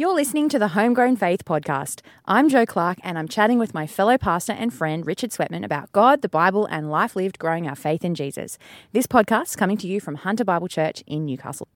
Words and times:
You're 0.00 0.14
listening 0.14 0.48
to 0.48 0.58
the 0.58 0.68
Homegrown 0.68 1.16
Faith 1.16 1.44
podcast. 1.44 2.00
I'm 2.24 2.48
Joe 2.48 2.64
Clark, 2.64 2.96
and 3.02 3.18
I'm 3.18 3.28
chatting 3.28 3.58
with 3.58 3.74
my 3.74 3.86
fellow 3.86 4.16
pastor 4.16 4.54
and 4.54 4.72
friend 4.72 5.06
Richard 5.06 5.28
Sweatman 5.28 5.62
about 5.62 5.92
God, 5.92 6.22
the 6.22 6.28
Bible, 6.30 6.64
and 6.64 6.90
life 6.90 7.14
lived 7.14 7.38
growing 7.38 7.68
our 7.68 7.74
faith 7.74 8.02
in 8.02 8.14
Jesus. 8.14 8.56
This 8.92 9.06
podcast 9.06 9.48
is 9.48 9.56
coming 9.56 9.76
to 9.76 9.86
you 9.86 10.00
from 10.00 10.14
Hunter 10.14 10.42
Bible 10.42 10.68
Church 10.68 11.04
in 11.06 11.26
Newcastle. 11.26 11.68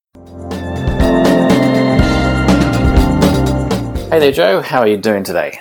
Hey 4.08 4.21
there, 4.21 4.33
Joe. 4.33 4.63
How 4.63 4.81
are 4.81 4.88
you 4.88 4.97
doing 4.97 5.22
today? 5.22 5.61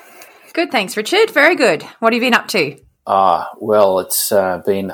Good, 0.53 0.71
thanks, 0.71 0.95
Richard. 0.95 1.31
Very 1.31 1.57
good. 1.57 1.83
What 1.99 2.13
have 2.13 2.23
you 2.23 2.25
been 2.25 2.33
up 2.33 2.47
to? 2.47 2.79
Ah, 3.05 3.49
well, 3.59 3.99
it's 3.99 4.31
uh, 4.31 4.61
been, 4.65 4.93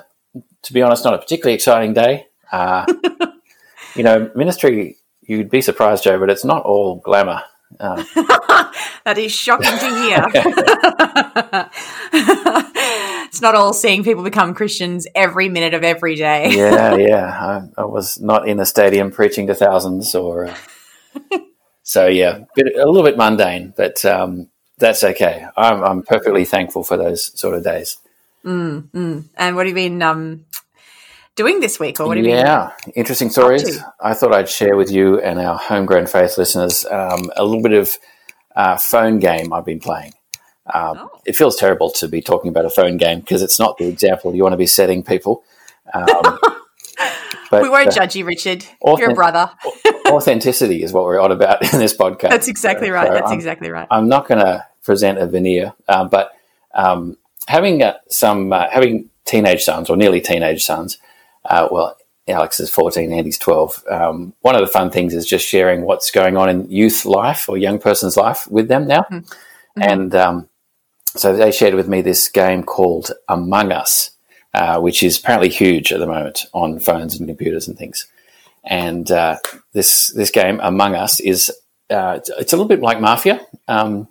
to 0.64 0.74
be 0.74 0.82
honest, 0.82 1.04
not 1.04 1.14
a 1.14 1.20
particularly 1.20 1.54
exciting 1.54 1.94
day. 1.94 2.26
Uh, 2.52 2.92
you 3.96 4.02
know, 4.02 4.32
ministry, 4.34 4.98
you'd 5.22 5.52
be 5.52 5.62
surprised, 5.62 6.04
Joe, 6.04 6.18
but 6.18 6.32
it's 6.32 6.44
not 6.44 6.64
all 6.64 6.96
glamour. 6.96 7.44
Uh, 7.80 8.04
that 9.06 9.18
is 9.18 9.32
shocking 9.32 9.78
to 9.78 10.02
hear. 10.02 10.26
it's 13.26 13.42
not 13.42 13.56
all 13.56 13.74
seeing 13.74 14.04
people 14.04 14.24
become 14.24 14.54
Christians 14.54 15.08
every 15.14 15.50
minute 15.50 15.74
of 15.74 15.84
every 15.84 16.16
day. 16.16 16.52
yeah, 16.52 16.96
yeah. 16.96 17.26
I, 17.78 17.82
I, 17.82 17.86
was 17.86 18.20
not 18.20 18.48
in 18.48 18.60
a 18.60 18.66
stadium 18.66 19.12
preaching 19.12 19.48
to 19.48 19.56
thousands, 19.56 20.16
or 20.16 20.48
uh, 20.48 20.56
so 21.84 22.08
yeah, 22.08 22.40
bit, 22.56 22.68
a 22.76 22.86
little 22.86 23.04
bit 23.04 23.18
mundane, 23.18 23.74
but 23.78 24.04
um, 24.04 24.50
that's 24.80 25.04
okay. 25.04 25.46
I'm, 25.56 25.84
I'm, 25.84 26.04
perfectly 26.04 26.46
thankful 26.46 26.84
for 26.84 26.98
those 26.98 27.40
sort 27.40 27.56
of 27.56 27.64
days. 27.64 27.98
Mm, 28.44 28.90
mm. 28.90 29.26
And 29.36 29.56
what 29.56 29.68
have 29.68 29.78
you 29.78 29.90
been 29.90 30.02
um, 30.02 30.46
doing 31.40 31.62
this 31.62 31.80
week, 31.80 32.02
or 32.02 32.06
what 32.06 32.18
have 32.18 32.26
you 32.26 32.34
yeah, 32.34 32.74
interesting 32.96 33.30
stories. 33.30 33.80
I 34.02 34.14
thought 34.14 34.34
I'd 34.34 34.50
share 34.50 34.76
with 34.76 34.92
you 34.92 35.22
and 35.22 35.40
our 35.40 35.58
homegrown 35.58 36.08
faith 36.08 36.38
listeners 36.38 36.86
um, 36.92 37.32
a 37.38 37.46
little 37.46 37.64
bit 37.64 37.72
of 37.72 37.98
uh, 38.58 38.76
phone 38.76 39.20
game 39.20 39.54
I've 39.54 39.64
been 39.64 39.80
playing. 39.80 40.12
Um, 40.74 40.98
oh. 40.98 41.22
It 41.26 41.38
feels 41.38 41.56
terrible 41.56 41.92
to 41.92 42.10
be 42.10 42.22
talking 42.22 42.50
about 42.50 42.66
a 42.66 42.70
phone 42.70 42.98
game 42.98 43.22
because 43.22 43.42
it's 43.42 43.58
not 43.58 43.78
the 43.78 43.88
example 43.88 44.36
you 44.36 44.44
want 44.44 44.52
to 44.52 44.58
be 44.58 44.68
setting 44.68 45.02
people. 45.02 45.46
Um, 45.94 46.08
but, 47.52 47.64
we 47.64 47.70
won't 47.70 47.88
uh, 47.88 47.92
judge 47.92 48.18
you, 48.18 48.26
Richard. 48.26 48.66
Authentic- 48.82 49.00
You're 49.00 49.12
a 49.12 49.16
brother. 49.16 49.50
authenticity 50.10 50.84
is 50.84 50.92
what 50.92 51.06
we're 51.06 51.22
on 51.22 51.32
about 51.32 51.62
in 51.74 51.80
this 51.80 51.96
podcast. 51.96 52.32
That's 52.32 52.50
exactly 52.50 52.90
right. 52.90 53.08
So 53.08 53.14
That's 53.14 53.32
I'm, 53.32 53.38
exactly 53.38 53.70
right. 53.70 53.88
I'm 53.90 54.10
not 54.10 54.28
going 54.28 54.42
to 54.42 54.66
present 54.84 55.20
a 55.20 55.26
veneer, 55.26 55.74
uh, 55.88 56.04
but 56.04 56.34
um, 56.74 57.16
having 57.48 57.82
uh, 57.82 57.94
some 58.10 58.52
uh, 58.52 58.68
having 58.70 59.10
teenage 59.24 59.64
sons 59.64 59.90
or 59.90 59.96
nearly 59.96 60.20
teenage 60.20 60.66
sons, 60.66 60.98
uh, 61.50 61.68
well, 61.72 61.98
Alex 62.28 62.60
is 62.60 62.70
14, 62.70 63.12
Andy's 63.12 63.38
12. 63.38 63.84
Um, 63.90 64.34
one 64.42 64.56
of 64.56 64.62
the 64.62 64.68
fun 64.68 64.92
things 64.92 65.14
is 65.14 65.26
just 65.26 65.46
sharing 65.46 65.82
what's 65.82 66.12
going 66.12 66.38
on 66.38 66.50
in 66.50 66.70
youth 66.70 67.06
life 67.06 67.50
or 67.50 67.58
young 67.58 67.80
person's 67.80 68.16
life 68.16 68.48
with 68.50 68.68
them 68.68 68.88
now. 68.88 69.02
Mm-hmm. 69.02 69.18
mm-hmm. 69.18 69.82
And 69.82 70.16
um, 70.16 70.50
so 71.16 71.36
they 71.36 71.52
shared 71.52 71.74
with 71.74 71.88
me 71.88 72.02
this 72.02 72.28
game 72.30 72.64
called 72.64 73.12
Among 73.28 73.72
Us, 73.72 74.12
uh, 74.54 74.80
which 74.80 75.02
is 75.02 75.18
apparently 75.18 75.50
huge 75.50 75.92
at 75.92 76.00
the 76.00 76.06
moment 76.06 76.46
on 76.54 76.80
phones 76.80 77.18
and 77.18 77.28
computers 77.28 77.68
and 77.68 77.78
things. 77.78 78.08
And 78.64 79.10
uh, 79.10 79.38
this 79.74 80.08
this 80.14 80.32
game 80.32 80.60
Among 80.62 80.96
Us 80.96 81.20
is 81.20 81.50
uh, 81.90 82.20
it's 82.38 82.54
a 82.54 82.56
little 82.56 82.68
bit 82.68 82.82
like 82.82 83.02
Mafia. 83.02 83.46
Um, 83.68 84.08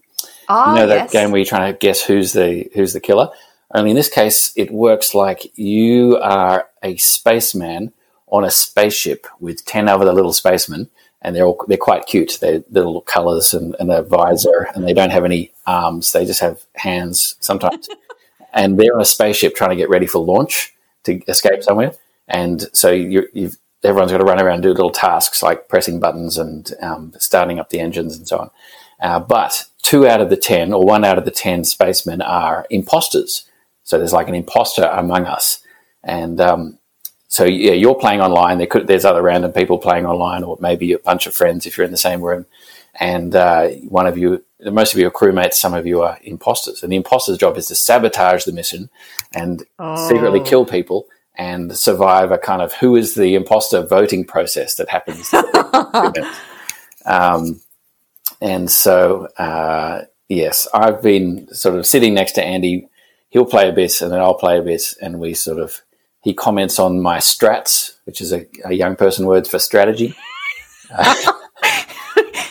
oh, 0.48 0.70
you 0.70 0.80
know 0.80 0.86
that 0.86 1.04
yes. 1.04 1.12
game 1.12 1.30
where 1.30 1.38
you're 1.38 1.46
trying 1.46 1.72
to 1.72 1.78
guess 1.78 2.02
who's 2.02 2.32
the 2.32 2.68
who's 2.74 2.94
the 2.94 3.00
killer. 3.00 3.28
Only 3.74 3.90
in 3.90 3.96
this 3.96 4.08
case, 4.08 4.52
it 4.56 4.70
works 4.70 5.14
like 5.14 5.56
you 5.56 6.16
are 6.16 6.67
a 6.82 6.96
spaceman 6.96 7.92
on 8.28 8.44
a 8.44 8.50
spaceship 8.50 9.26
with 9.40 9.64
10 9.64 9.88
other 9.88 10.12
little 10.12 10.32
spacemen, 10.32 10.90
and 11.22 11.34
they're 11.34 11.46
all, 11.46 11.64
they're 11.66 11.76
quite 11.76 12.06
cute. 12.06 12.38
They're 12.40 12.62
little 12.70 13.00
colors 13.00 13.54
and, 13.54 13.74
and 13.80 13.90
a 13.90 14.02
visor, 14.02 14.68
and 14.74 14.86
they 14.86 14.92
don't 14.92 15.10
have 15.10 15.24
any 15.24 15.52
arms. 15.66 16.12
They 16.12 16.24
just 16.24 16.40
have 16.40 16.64
hands 16.74 17.36
sometimes. 17.40 17.88
and 18.52 18.78
they're 18.78 18.94
on 18.94 19.00
a 19.00 19.06
spaceship 19.06 19.54
trying 19.54 19.70
to 19.70 19.76
get 19.76 19.90
ready 19.90 20.06
for 20.06 20.18
launch 20.18 20.74
to 21.04 21.20
escape 21.28 21.62
somewhere. 21.62 21.92
And 22.28 22.68
so 22.72 22.90
you 22.90 23.28
have 23.34 23.56
everyone's 23.84 24.12
got 24.12 24.18
to 24.18 24.24
run 24.24 24.40
around 24.40 24.54
and 24.54 24.62
do 24.62 24.70
little 24.70 24.90
tasks 24.90 25.42
like 25.42 25.68
pressing 25.68 26.00
buttons 26.00 26.36
and 26.36 26.72
um, 26.82 27.12
starting 27.18 27.58
up 27.58 27.70
the 27.70 27.80
engines 27.80 28.16
and 28.16 28.26
so 28.26 28.38
on. 28.38 28.50
Uh, 29.00 29.20
but 29.20 29.66
two 29.82 30.06
out 30.06 30.20
of 30.20 30.30
the 30.30 30.36
10 30.36 30.72
or 30.72 30.84
one 30.84 31.04
out 31.04 31.18
of 31.18 31.24
the 31.24 31.30
10 31.30 31.64
spacemen 31.64 32.20
are 32.20 32.66
imposters. 32.70 33.44
So 33.84 33.96
there's 33.96 34.12
like 34.12 34.28
an 34.28 34.34
imposter 34.34 34.84
among 34.84 35.26
us. 35.26 35.60
And 36.08 36.40
um, 36.40 36.78
so, 37.28 37.44
yeah, 37.44 37.72
you're 37.72 37.94
playing 37.94 38.22
online. 38.22 38.56
There 38.56 38.66
could, 38.66 38.86
there's 38.86 39.04
other 39.04 39.22
random 39.22 39.52
people 39.52 39.78
playing 39.78 40.06
online, 40.06 40.42
or 40.42 40.56
maybe 40.58 40.92
a 40.94 40.98
bunch 40.98 41.26
of 41.26 41.34
friends 41.34 41.66
if 41.66 41.76
you're 41.76 41.84
in 41.84 41.90
the 41.90 41.98
same 41.98 42.22
room. 42.22 42.46
And 42.98 43.36
uh, 43.36 43.68
one 43.88 44.06
of 44.06 44.16
you, 44.16 44.42
most 44.60 44.94
of 44.94 44.98
you 44.98 45.06
are 45.06 45.10
crewmates, 45.10 45.54
some 45.54 45.74
of 45.74 45.86
you 45.86 46.00
are 46.00 46.18
imposters. 46.22 46.82
And 46.82 46.90
the 46.90 46.96
imposter's 46.96 47.36
job 47.36 47.58
is 47.58 47.66
to 47.66 47.74
sabotage 47.74 48.44
the 48.44 48.52
mission 48.52 48.88
and 49.34 49.64
oh. 49.78 50.08
secretly 50.08 50.40
kill 50.40 50.64
people 50.64 51.06
and 51.36 51.76
survive 51.76 52.32
a 52.32 52.38
kind 52.38 52.62
of 52.62 52.72
who 52.72 52.96
is 52.96 53.14
the 53.14 53.34
imposter 53.34 53.82
voting 53.82 54.24
process 54.24 54.76
that 54.76 54.88
happens. 54.88 55.32
um, 57.04 57.60
and 58.40 58.70
so, 58.70 59.28
uh, 59.36 60.04
yes, 60.28 60.66
I've 60.72 61.02
been 61.02 61.52
sort 61.54 61.78
of 61.78 61.86
sitting 61.86 62.14
next 62.14 62.32
to 62.32 62.42
Andy 62.42 62.88
he'll 63.30 63.44
play 63.44 63.68
a 63.68 63.72
bit 63.72 64.00
and 64.00 64.10
then 64.10 64.20
I'll 64.20 64.34
play 64.34 64.58
a 64.58 64.62
bit, 64.62 64.94
and 65.00 65.20
we 65.20 65.34
sort 65.34 65.58
of 65.58 65.82
he 66.28 66.34
comments 66.34 66.78
on 66.78 67.00
my 67.00 67.16
strats, 67.16 67.94
which 68.04 68.20
is 68.20 68.34
a, 68.34 68.46
a 68.66 68.74
young 68.74 68.96
person 68.96 69.24
word 69.24 69.48
for 69.48 69.58
strategy. 69.58 70.14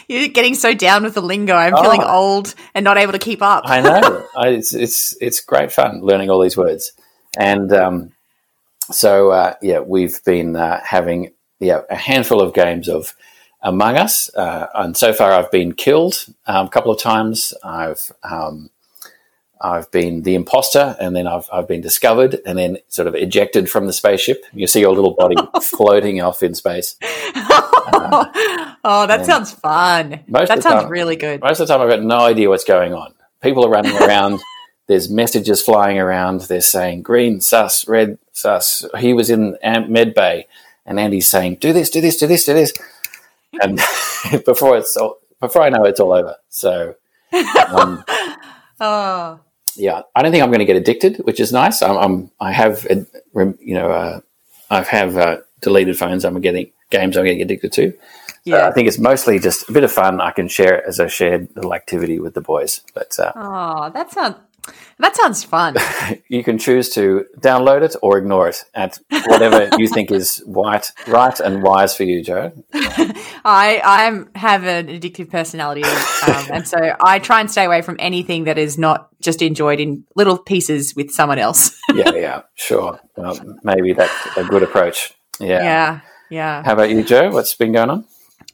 You're 0.07 0.29
getting 0.29 0.55
so 0.55 0.73
down 0.73 1.03
with 1.03 1.13
the 1.13 1.21
lingo. 1.21 1.53
I'm 1.53 1.75
oh, 1.75 1.83
feeling 1.83 2.01
old 2.01 2.55
and 2.73 2.83
not 2.83 2.97
able 2.97 3.11
to 3.11 3.19
keep 3.19 3.43
up. 3.43 3.65
I 3.67 3.81
know. 3.81 4.25
I, 4.35 4.47
it's 4.47 4.73
it's 4.73 5.15
it's 5.21 5.41
great 5.41 5.71
fun 5.71 6.01
learning 6.01 6.31
all 6.31 6.41
these 6.41 6.57
words, 6.57 6.93
and 7.38 7.71
um, 7.71 8.13
so 8.89 9.29
uh, 9.29 9.53
yeah, 9.61 9.81
we've 9.81 10.23
been 10.23 10.55
uh, 10.55 10.81
having 10.83 11.33
yeah 11.59 11.81
a 11.88 11.95
handful 11.95 12.41
of 12.41 12.55
games 12.55 12.89
of 12.89 13.13
Among 13.61 13.95
Us, 13.95 14.33
uh, 14.33 14.67
and 14.73 14.97
so 14.97 15.13
far 15.13 15.31
I've 15.31 15.51
been 15.51 15.73
killed 15.73 16.25
um, 16.47 16.65
a 16.65 16.69
couple 16.69 16.91
of 16.91 16.99
times. 16.99 17.53
I've 17.63 18.11
um, 18.23 18.71
I've 19.62 19.90
been 19.91 20.23
the 20.23 20.35
imposter, 20.35 20.95
and 21.00 21.16
then 21.16 21.28
I've, 21.28 21.50
I've 21.51 21.68
been 21.68 21.81
discovered, 21.81 22.40
and 22.45 22.57
then 22.57 22.78
sort 22.90 23.07
of 23.07 23.16
ejected 23.16 23.69
from 23.69 23.88
the 23.88 23.94
spaceship. 23.94 24.44
You 24.53 24.68
see 24.68 24.81
your 24.81 24.94
little 24.94 25.13
body 25.13 25.35
floating 25.62 26.22
off 26.22 26.44
in 26.44 26.53
space. 26.56 26.95
Uh, 27.01 28.25
oh, 28.84 29.07
that 29.07 29.25
sounds 29.25 29.51
fun. 29.51 30.23
That 30.28 30.47
sounds 30.47 30.63
time, 30.63 30.90
really 30.90 31.16
good. 31.16 31.41
Most 31.41 31.59
of 31.59 31.68
the 31.68 31.73
time, 31.73 31.81
I've 31.81 31.90
got 31.90 32.03
no 32.03 32.19
idea 32.19 32.50
what's 32.50 32.63
going 32.63 32.94
on. 32.94 33.13
People 33.41 33.66
are 33.66 33.69
running 33.69 33.95
around. 33.97 34.40
There's 34.88 35.09
messages 35.09 35.62
flying 35.62 36.00
around. 36.00 36.41
They're 36.41 36.62
saying 36.62 37.01
green 37.01 37.41
sus, 37.41 37.88
red 37.88 38.19
sus. 38.31 38.85
He 38.97 39.13
was 39.13 39.29
in 39.29 39.57
med 39.62 40.13
bay, 40.13 40.47
and 40.85 41.00
Andy's 41.00 41.28
saying, 41.28 41.56
"Do 41.56 41.74
this, 41.74 41.89
do 41.89 42.00
this, 42.00 42.16
do 42.18 42.28
this, 42.28 42.45
do 42.45 42.53
this," 42.53 42.74
and 43.62 43.81
before 44.45 44.78
it's 44.78 44.95
all, 44.95 45.18
before 45.41 45.63
I 45.63 45.69
know 45.69 45.84
it's 45.84 46.00
all 46.00 46.13
over. 46.13 46.35
So. 46.50 46.95
Um, 47.69 48.06
oh 48.79 49.41
yeah, 49.77 50.01
I 50.15 50.21
don't 50.21 50.31
think 50.31 50.43
I'm 50.43 50.49
going 50.49 50.59
to 50.59 50.65
get 50.65 50.75
addicted, 50.75 51.17
which 51.17 51.39
is 51.39 51.51
nice. 51.51 51.81
I'm, 51.81 51.97
I'm 51.97 52.31
i 52.39 52.51
have, 52.51 52.85
you 52.89 53.73
know, 53.73 53.91
uh, 53.91 54.19
I 54.69 54.81
have 54.83 55.17
uh, 55.17 55.38
deleted 55.61 55.97
phones. 55.97 56.25
I'm 56.25 56.39
getting 56.41 56.71
games 56.89 57.17
I'm 57.17 57.25
getting 57.25 57.41
addicted 57.41 57.71
to. 57.73 57.93
Yeah, 58.43 58.57
uh, 58.57 58.69
I 58.69 58.71
think 58.71 58.88
it's 58.88 58.99
mostly 58.99 59.39
just 59.39 59.69
a 59.69 59.71
bit 59.71 59.83
of 59.83 59.91
fun. 59.91 60.21
I 60.21 60.31
can 60.31 60.47
share 60.47 60.77
it 60.77 60.85
as 60.88 60.99
a 60.99 61.09
shared 61.09 61.49
little 61.55 61.73
activity 61.73 62.19
with 62.19 62.33
the 62.33 62.41
boys. 62.41 62.81
But 62.93 63.17
uh, 63.19 63.31
oh, 63.35 63.91
that 63.93 64.11
sounds 64.11 64.35
that 65.00 65.16
sounds 65.16 65.44
fun. 65.44 65.75
you 66.28 66.44
can 66.44 66.57
choose 66.57 66.89
to 66.91 67.25
download 67.39 67.83
it 67.83 67.95
or 68.01 68.17
ignore 68.17 68.50
it 68.50 68.63
at 68.73 68.97
whatever 69.28 69.69
you 69.78 69.88
think 69.94 70.11
is 70.11 70.44
right, 70.47 70.91
right 71.07 71.39
and 71.39 71.61
wise 71.61 71.95
for 71.95 72.03
you, 72.03 72.23
Joe. 72.23 72.51
I 72.73 73.81
I 73.83 74.39
have 74.39 74.63
an 74.63 74.88
addictive 74.88 75.29
personality, 75.29 75.83
um, 75.83 76.47
and 76.51 76.67
so 76.67 76.77
I 77.00 77.19
try 77.19 77.41
and 77.41 77.50
stay 77.50 77.65
away 77.65 77.81
from 77.81 77.95
anything 78.00 78.45
that 78.45 78.57
is 78.57 78.77
not 78.77 79.09
just 79.21 79.41
enjoyed 79.41 79.80
in 79.80 80.03
little 80.15 80.38
pieces 80.38 80.95
with 80.95 81.12
someone 81.12 81.39
else. 81.39 81.80
yeah, 81.94 82.13
yeah, 82.15 82.41
sure. 82.56 83.00
Well, 83.15 83.39
maybe 83.63 83.94
that's 83.94 84.38
a 84.38 84.44
good 84.44 84.63
approach. 84.63 85.13
Yeah, 85.39 85.63
yeah, 85.63 86.00
yeah. 86.30 86.63
How 86.63 86.74
about 86.74 86.89
you, 86.89 87.03
Joe? 87.03 87.30
What's 87.30 87.53
been 87.53 87.74
going 87.74 87.89
on? 87.89 88.06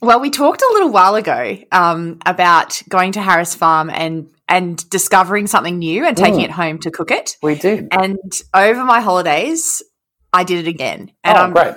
Well, 0.03 0.19
we 0.19 0.31
talked 0.31 0.61
a 0.61 0.69
little 0.73 0.89
while 0.89 1.15
ago 1.15 1.57
um, 1.71 2.19
about 2.25 2.81
going 2.89 3.13
to 3.13 3.21
Harris 3.21 3.55
Farm 3.55 3.89
and 3.89 4.29
and 4.53 4.87
discovering 4.89 5.47
something 5.47 5.79
new 5.79 6.05
and 6.05 6.15
taking 6.15 6.41
mm. 6.41 6.45
it 6.45 6.51
home 6.51 6.77
to 6.79 6.91
cook 6.91 7.09
it. 7.09 7.37
We 7.41 7.55
do. 7.55 7.87
And 7.91 8.19
over 8.53 8.83
my 8.83 9.01
holidays, 9.01 9.81
I 10.31 10.43
did 10.43 10.67
it 10.67 10.69
again. 10.69 11.11
And 11.23 11.37
oh, 11.37 11.41
I'm 11.41 11.53
great. 11.53 11.73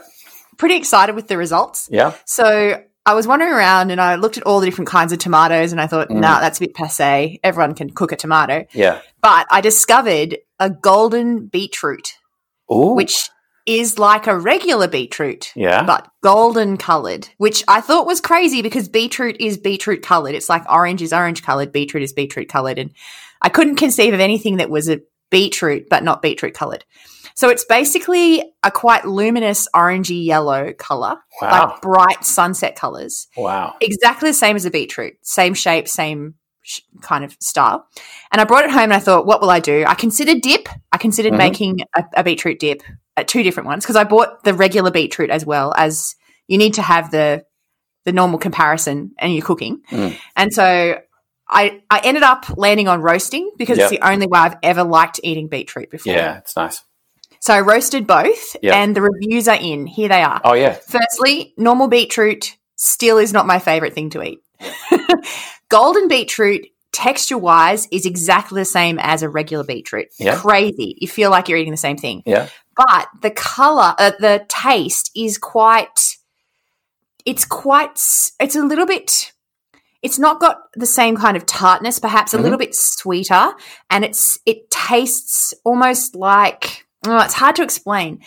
pretty 0.58 0.76
excited 0.76 1.14
with 1.14 1.26
the 1.26 1.38
results. 1.38 1.88
Yeah. 1.90 2.12
So 2.26 2.82
I 3.06 3.14
was 3.14 3.26
wandering 3.26 3.52
around 3.52 3.92
and 3.92 4.00
I 4.00 4.16
looked 4.16 4.36
at 4.36 4.42
all 4.42 4.60
the 4.60 4.66
different 4.66 4.88
kinds 4.88 5.12
of 5.12 5.18
tomatoes 5.18 5.72
and 5.72 5.80
I 5.80 5.86
thought, 5.86 6.10
mm. 6.10 6.20
nah, 6.20 6.40
that's 6.40 6.58
a 6.58 6.60
bit 6.60 6.74
passe. 6.74 7.40
Everyone 7.42 7.74
can 7.74 7.88
cook 7.88 8.12
a 8.12 8.16
tomato. 8.16 8.66
Yeah. 8.74 9.00
But 9.22 9.46
I 9.50 9.62
discovered 9.62 10.36
a 10.60 10.68
golden 10.68 11.46
beetroot, 11.46 12.12
Ooh. 12.70 12.92
which 12.94 13.30
is 13.66 13.98
like 13.98 14.26
a 14.28 14.38
regular 14.38 14.86
beetroot, 14.88 15.52
Yeah. 15.56 15.82
but 15.82 16.08
golden 16.22 16.76
colored, 16.76 17.28
which 17.38 17.64
I 17.66 17.80
thought 17.80 18.06
was 18.06 18.20
crazy 18.20 18.62
because 18.62 18.88
beetroot 18.88 19.36
is 19.40 19.58
beetroot 19.58 20.02
colored. 20.02 20.34
It's 20.34 20.48
like 20.48 20.62
orange 20.70 21.02
is 21.02 21.12
orange 21.12 21.42
colored, 21.42 21.72
beetroot 21.72 22.02
is 22.04 22.12
beetroot 22.12 22.48
colored. 22.48 22.78
And 22.78 22.92
I 23.42 23.48
couldn't 23.48 23.76
conceive 23.76 24.14
of 24.14 24.20
anything 24.20 24.58
that 24.58 24.70
was 24.70 24.88
a 24.88 25.00
beetroot, 25.30 25.88
but 25.90 26.04
not 26.04 26.22
beetroot 26.22 26.54
colored. 26.54 26.84
So 27.34 27.50
it's 27.50 27.64
basically 27.64 28.42
a 28.62 28.70
quite 28.70 29.04
luminous 29.04 29.68
orangey 29.74 30.24
yellow 30.24 30.72
color, 30.72 31.16
Wow. 31.42 31.50
like 31.72 31.82
bright 31.82 32.24
sunset 32.24 32.76
colors 32.76 33.26
wow. 33.36 33.74
exactly 33.80 34.30
the 34.30 34.34
same 34.34 34.56
as 34.56 34.64
a 34.64 34.70
beetroot, 34.70 35.14
same 35.22 35.52
shape, 35.52 35.86
same 35.88 36.34
kind 37.02 37.24
of 37.24 37.36
style. 37.40 37.86
And 38.32 38.40
I 38.40 38.44
brought 38.44 38.64
it 38.64 38.70
home 38.70 38.84
and 38.84 38.94
I 38.94 38.98
thought, 38.98 39.26
what 39.26 39.40
will 39.40 39.50
I 39.50 39.60
do? 39.60 39.84
I 39.86 39.94
considered 39.94 40.40
dip. 40.42 40.68
I 40.92 40.98
considered 40.98 41.32
Mhm. 41.32 41.38
making 41.38 41.80
a, 41.94 42.04
a 42.16 42.24
beetroot 42.24 42.58
dip 42.58 42.82
at 43.16 43.28
two 43.28 43.42
different 43.42 43.66
ones 43.66 43.84
because 43.84 43.96
I 43.96 44.04
bought 44.04 44.44
the 44.44 44.54
regular 44.54 44.90
beetroot 44.90 45.30
as 45.30 45.44
well 45.46 45.72
as 45.76 46.14
you 46.48 46.58
need 46.58 46.74
to 46.74 46.82
have 46.82 47.10
the 47.10 47.44
the 48.04 48.12
normal 48.12 48.38
comparison 48.38 49.12
and 49.18 49.34
you're 49.34 49.44
cooking. 49.44 49.80
Mm. 49.90 50.16
And 50.36 50.52
so 50.52 50.98
I 51.48 51.82
I 51.90 52.00
ended 52.04 52.22
up 52.22 52.46
landing 52.56 52.86
on 52.88 53.02
roasting 53.02 53.50
because 53.58 53.78
it's 53.78 53.90
the 53.90 54.00
only 54.08 54.26
way 54.28 54.38
I've 54.38 54.56
ever 54.62 54.84
liked 54.84 55.18
eating 55.24 55.48
beetroot 55.48 55.90
before. 55.90 56.12
Yeah, 56.12 56.38
it's 56.38 56.54
nice. 56.56 56.82
So 57.40 57.52
I 57.54 57.60
roasted 57.60 58.06
both 58.06 58.56
Yep. 58.62 58.74
and 58.74 58.96
the 58.96 59.02
reviews 59.02 59.46
are 59.48 59.58
in. 59.60 59.86
Here 59.86 60.08
they 60.08 60.22
are. 60.22 60.40
Oh, 60.42 60.54
yeah. 60.54 60.72
Firstly, 60.72 61.52
normal 61.56 61.86
beetroot 61.88 62.56
still 62.76 63.18
is 63.18 63.32
not 63.32 63.46
my 63.46 63.58
favorite 63.58 63.92
thing 63.94 64.10
to 64.10 64.22
eat. 64.22 64.38
Golden 65.68 66.08
beetroot, 66.08 66.66
texture 66.92 67.38
wise, 67.38 67.88
is 67.90 68.06
exactly 68.06 68.60
the 68.60 68.64
same 68.64 68.98
as 69.00 69.22
a 69.22 69.28
regular 69.28 69.64
beetroot. 69.64 70.08
Yeah. 70.18 70.36
Crazy. 70.36 70.96
You 71.00 71.08
feel 71.08 71.30
like 71.30 71.48
you're 71.48 71.58
eating 71.58 71.72
the 71.72 71.76
same 71.76 71.96
thing. 71.96 72.22
Yeah. 72.26 72.48
But 72.76 73.08
the 73.22 73.30
color, 73.30 73.94
uh, 73.98 74.12
the 74.18 74.44
taste 74.48 75.10
is 75.16 75.38
quite, 75.38 76.16
it's 77.24 77.44
quite, 77.44 77.98
it's 78.38 78.54
a 78.56 78.62
little 78.62 78.86
bit, 78.86 79.32
it's 80.02 80.18
not 80.18 80.40
got 80.40 80.58
the 80.74 80.86
same 80.86 81.16
kind 81.16 81.36
of 81.36 81.46
tartness, 81.46 81.98
perhaps 81.98 82.34
a 82.34 82.38
Mhm. 82.38 82.42
little 82.42 82.58
bit 82.58 82.74
sweeter. 82.74 83.52
And 83.90 84.04
it's, 84.04 84.38
it 84.46 84.70
tastes 84.70 85.54
almost 85.64 86.14
like, 86.14 86.86
oh, 87.06 87.18
it's 87.20 87.34
hard 87.34 87.56
to 87.56 87.62
explain. 87.62 88.20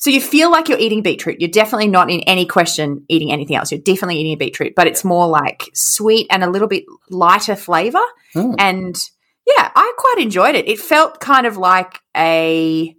So 0.00 0.08
you 0.08 0.22
feel 0.22 0.50
like 0.50 0.70
you're 0.70 0.78
eating 0.78 1.02
beetroot. 1.02 1.40
You're 1.40 1.50
definitely 1.50 1.88
not 1.88 2.10
in 2.10 2.20
any 2.20 2.46
question 2.46 3.04
eating 3.08 3.32
anything 3.32 3.54
else. 3.54 3.70
You're 3.70 3.82
definitely 3.82 4.16
eating 4.16 4.32
a 4.32 4.36
beetroot, 4.36 4.74
but 4.74 4.86
it's 4.86 5.04
more 5.04 5.28
like 5.28 5.68
sweet 5.74 6.26
and 6.30 6.42
a 6.42 6.48
little 6.48 6.68
bit 6.68 6.84
lighter 7.10 7.54
flavor. 7.54 8.00
Mm. 8.34 8.54
And 8.58 9.10
yeah, 9.46 9.70
I 9.74 9.92
quite 9.98 10.16
enjoyed 10.22 10.54
it. 10.54 10.66
It 10.68 10.78
felt 10.78 11.20
kind 11.20 11.46
of 11.46 11.58
like 11.58 12.00
a, 12.16 12.96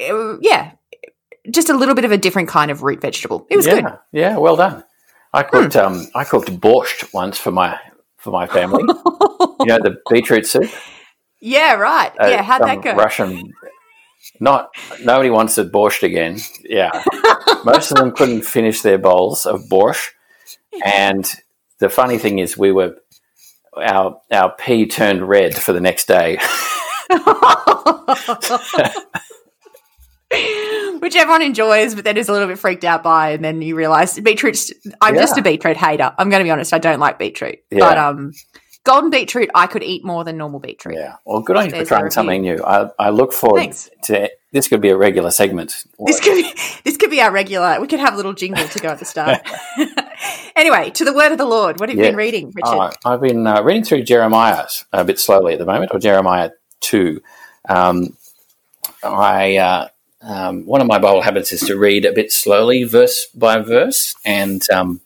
uh, 0.00 0.36
yeah, 0.40 0.72
just 1.50 1.70
a 1.70 1.76
little 1.76 1.96
bit 1.96 2.04
of 2.04 2.12
a 2.12 2.18
different 2.18 2.48
kind 2.48 2.70
of 2.70 2.84
root 2.84 3.00
vegetable. 3.00 3.48
It 3.50 3.56
was 3.56 3.66
yeah. 3.66 3.74
good. 3.74 3.84
Hmm. 3.84 3.96
Yeah, 4.12 4.36
well 4.36 4.54
done. 4.54 4.84
I 5.32 5.42
cooked 5.42 5.74
um 5.74 6.06
I 6.14 6.22
cooked 6.22 6.50
borscht 6.60 7.12
once 7.12 7.36
for 7.36 7.50
my 7.50 7.78
for 8.16 8.30
my 8.30 8.46
family. 8.46 8.82
you 8.86 9.66
know 9.66 9.78
the 9.78 9.96
beetroot 10.08 10.46
soup. 10.46 10.70
yeah, 11.40 11.74
right. 11.74 12.12
Uh, 12.20 12.28
yeah, 12.28 12.42
how'd 12.42 12.62
that 12.62 12.82
go? 12.82 12.94
Russian. 12.94 13.52
Not 14.38 14.70
nobody 15.02 15.30
wants 15.30 15.56
the 15.56 15.64
borscht 15.64 16.02
again. 16.02 16.38
Yeah, 16.62 17.02
most 17.64 17.90
of 17.90 17.96
them 17.98 18.12
couldn't 18.12 18.42
finish 18.42 18.82
their 18.82 18.98
bowls 18.98 19.46
of 19.46 19.62
borscht, 19.70 20.10
and 20.84 21.28
the 21.78 21.88
funny 21.90 22.18
thing 22.18 22.38
is, 22.38 22.56
we 22.56 22.70
were 22.72 22.96
our 23.76 24.20
our 24.30 24.54
pee 24.56 24.86
turned 24.86 25.28
red 25.28 25.56
for 25.56 25.72
the 25.72 25.80
next 25.80 26.06
day. 26.06 26.38
Which 31.00 31.16
everyone 31.16 31.42
enjoys, 31.42 31.94
but 31.96 32.04
then 32.04 32.16
is 32.16 32.28
a 32.28 32.32
little 32.32 32.46
bit 32.46 32.58
freaked 32.58 32.84
out 32.84 33.02
by, 33.02 33.30
and 33.30 33.44
then 33.44 33.62
you 33.62 33.74
realise 33.74 34.18
beetroot's. 34.20 34.72
I'm 35.00 35.16
just 35.16 35.36
a 35.38 35.42
beetroot 35.42 35.76
hater. 35.76 36.14
I'm 36.18 36.30
going 36.30 36.38
to 36.40 36.44
be 36.44 36.50
honest. 36.50 36.72
I 36.72 36.78
don't 36.78 37.00
like 37.00 37.18
beetroot, 37.18 37.58
Yeah. 37.70 37.78
but 37.80 37.98
um, 37.98 38.32
golden 38.84 39.10
beetroot 39.10 39.50
I 39.54 39.66
could 39.66 39.82
eat 39.82 40.04
more 40.04 40.24
than 40.24 40.36
normal 40.36 40.60
beetroot. 40.60 40.96
Yeah, 40.96 41.16
well, 41.24 41.40
good 41.40 41.56
on 41.56 41.66
you 41.66 41.70
for 41.70 41.84
trying 41.84 42.10
something 42.10 42.42
new. 42.42 42.62
I, 42.64 42.90
I 42.98 43.10
look 43.10 43.32
forward 43.32 43.60
Thanks. 43.60 43.90
to 44.04 44.30
this. 44.52 44.68
Could 44.68 44.80
be 44.80 44.90
a 44.90 44.96
regular 44.96 45.30
segment. 45.30 45.84
This 46.04 46.20
could 46.20 46.36
be 46.36 46.52
this 46.84 46.96
could 46.96 47.10
be 47.10 47.20
our 47.20 47.30
regular. 47.30 47.80
We 47.80 47.86
could 47.86 48.00
have 48.00 48.14
a 48.14 48.16
little 48.16 48.32
jingle 48.32 48.66
to 48.66 48.78
go 48.78 48.88
at 48.88 48.98
the 48.98 49.04
start. 49.04 49.40
anyway, 50.56 50.90
to 50.90 51.04
the 51.04 51.12
word 51.12 51.32
of 51.32 51.38
the 51.38 51.46
Lord. 51.46 51.80
What 51.80 51.88
have 51.88 51.98
you 51.98 52.04
Yeah. 52.04 52.10
been 52.10 52.16
reading, 52.16 52.52
Richard? 52.54 52.68
Uh, 52.76 52.90
I've 53.04 53.20
been 53.20 53.46
uh, 53.46 53.62
reading 53.62 53.84
through 53.84 54.02
Jeremiah 54.02 54.66
a 54.92 55.04
bit 55.04 55.18
slowly 55.18 55.54
at 55.54 55.58
the 55.58 55.66
moment, 55.66 55.90
or 55.92 55.98
Jeremiah 55.98 56.50
2. 56.80 57.20
Um, 57.68 58.16
I 59.02 59.56
uh, 59.56 59.88
um, 60.22 60.66
One 60.66 60.80
of 60.80 60.86
my 60.86 60.98
Bible 60.98 61.22
habits 61.22 61.52
is 61.52 61.60
to 61.62 61.76
read 61.78 62.04
a 62.04 62.12
bit 62.12 62.32
slowly, 62.32 62.84
verse 62.84 63.26
by 63.34 63.60
verse. 63.60 64.14
And 64.24 64.62
um, 64.70 65.00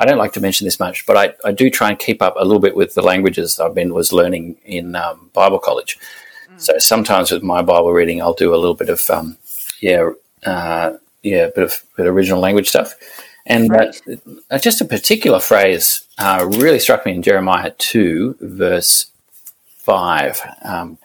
I 0.00 0.06
don't 0.06 0.18
like 0.18 0.32
to 0.32 0.40
mention 0.40 0.64
this 0.64 0.80
much, 0.80 1.04
but 1.04 1.16
I, 1.18 1.34
I 1.44 1.52
do 1.52 1.68
try 1.68 1.90
and 1.90 1.98
keep 1.98 2.22
up 2.22 2.34
a 2.38 2.44
little 2.44 2.58
bit 2.58 2.74
with 2.74 2.94
the 2.94 3.02
languages 3.02 3.60
I've 3.60 3.74
been 3.74 3.92
was 3.92 4.14
learning 4.14 4.56
in 4.64 4.96
um, 4.96 5.30
Bible 5.34 5.58
college. 5.58 5.98
So 6.56 6.78
sometimes 6.78 7.30
with 7.30 7.42
my 7.42 7.60
Bible 7.60 7.92
reading, 7.92 8.22
I'll 8.22 8.32
do 8.32 8.54
a 8.54 8.56
little 8.56 8.74
bit 8.74 8.88
of, 8.88 9.08
um, 9.10 9.36
yeah, 9.80 10.10
uh, 10.46 10.94
yeah, 11.22 11.44
a 11.44 11.50
bit 11.50 11.64
of, 11.64 11.84
bit 11.98 12.06
of 12.06 12.14
original 12.14 12.40
language 12.40 12.70
stuff. 12.70 12.94
And 13.44 13.70
uh, 13.70 13.76
Right. 13.76 14.20
uh, 14.50 14.58
just 14.58 14.80
a 14.80 14.86
particular 14.86 15.38
phrase 15.38 16.02
uh, 16.18 16.48
really 16.50 16.78
struck 16.78 17.04
me 17.04 17.12
in 17.12 17.22
Jeremiah 17.22 17.72
2, 17.76 18.36
verse 18.40 19.06
5, 19.78 20.40
um, 20.62 20.98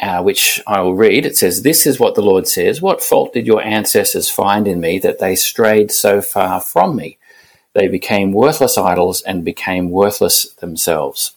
uh, 0.00 0.22
which 0.24 0.60
I 0.66 0.80
will 0.80 0.96
read. 0.96 1.24
It 1.24 1.36
says, 1.36 1.62
This 1.62 1.86
is 1.86 2.00
what 2.00 2.16
the 2.16 2.22
Lord 2.22 2.48
says 2.48 2.82
What 2.82 3.02
fault 3.02 3.32
did 3.32 3.46
your 3.46 3.62
ancestors 3.62 4.28
find 4.28 4.66
in 4.66 4.80
me 4.80 4.98
that 5.00 5.20
they 5.20 5.36
strayed 5.36 5.92
so 5.92 6.20
far 6.20 6.60
from 6.60 6.96
me? 6.96 7.18
They 7.74 7.88
became 7.88 8.32
worthless 8.32 8.78
idols 8.78 9.20
and 9.22 9.44
became 9.44 9.90
worthless 9.90 10.52
themselves. 10.54 11.36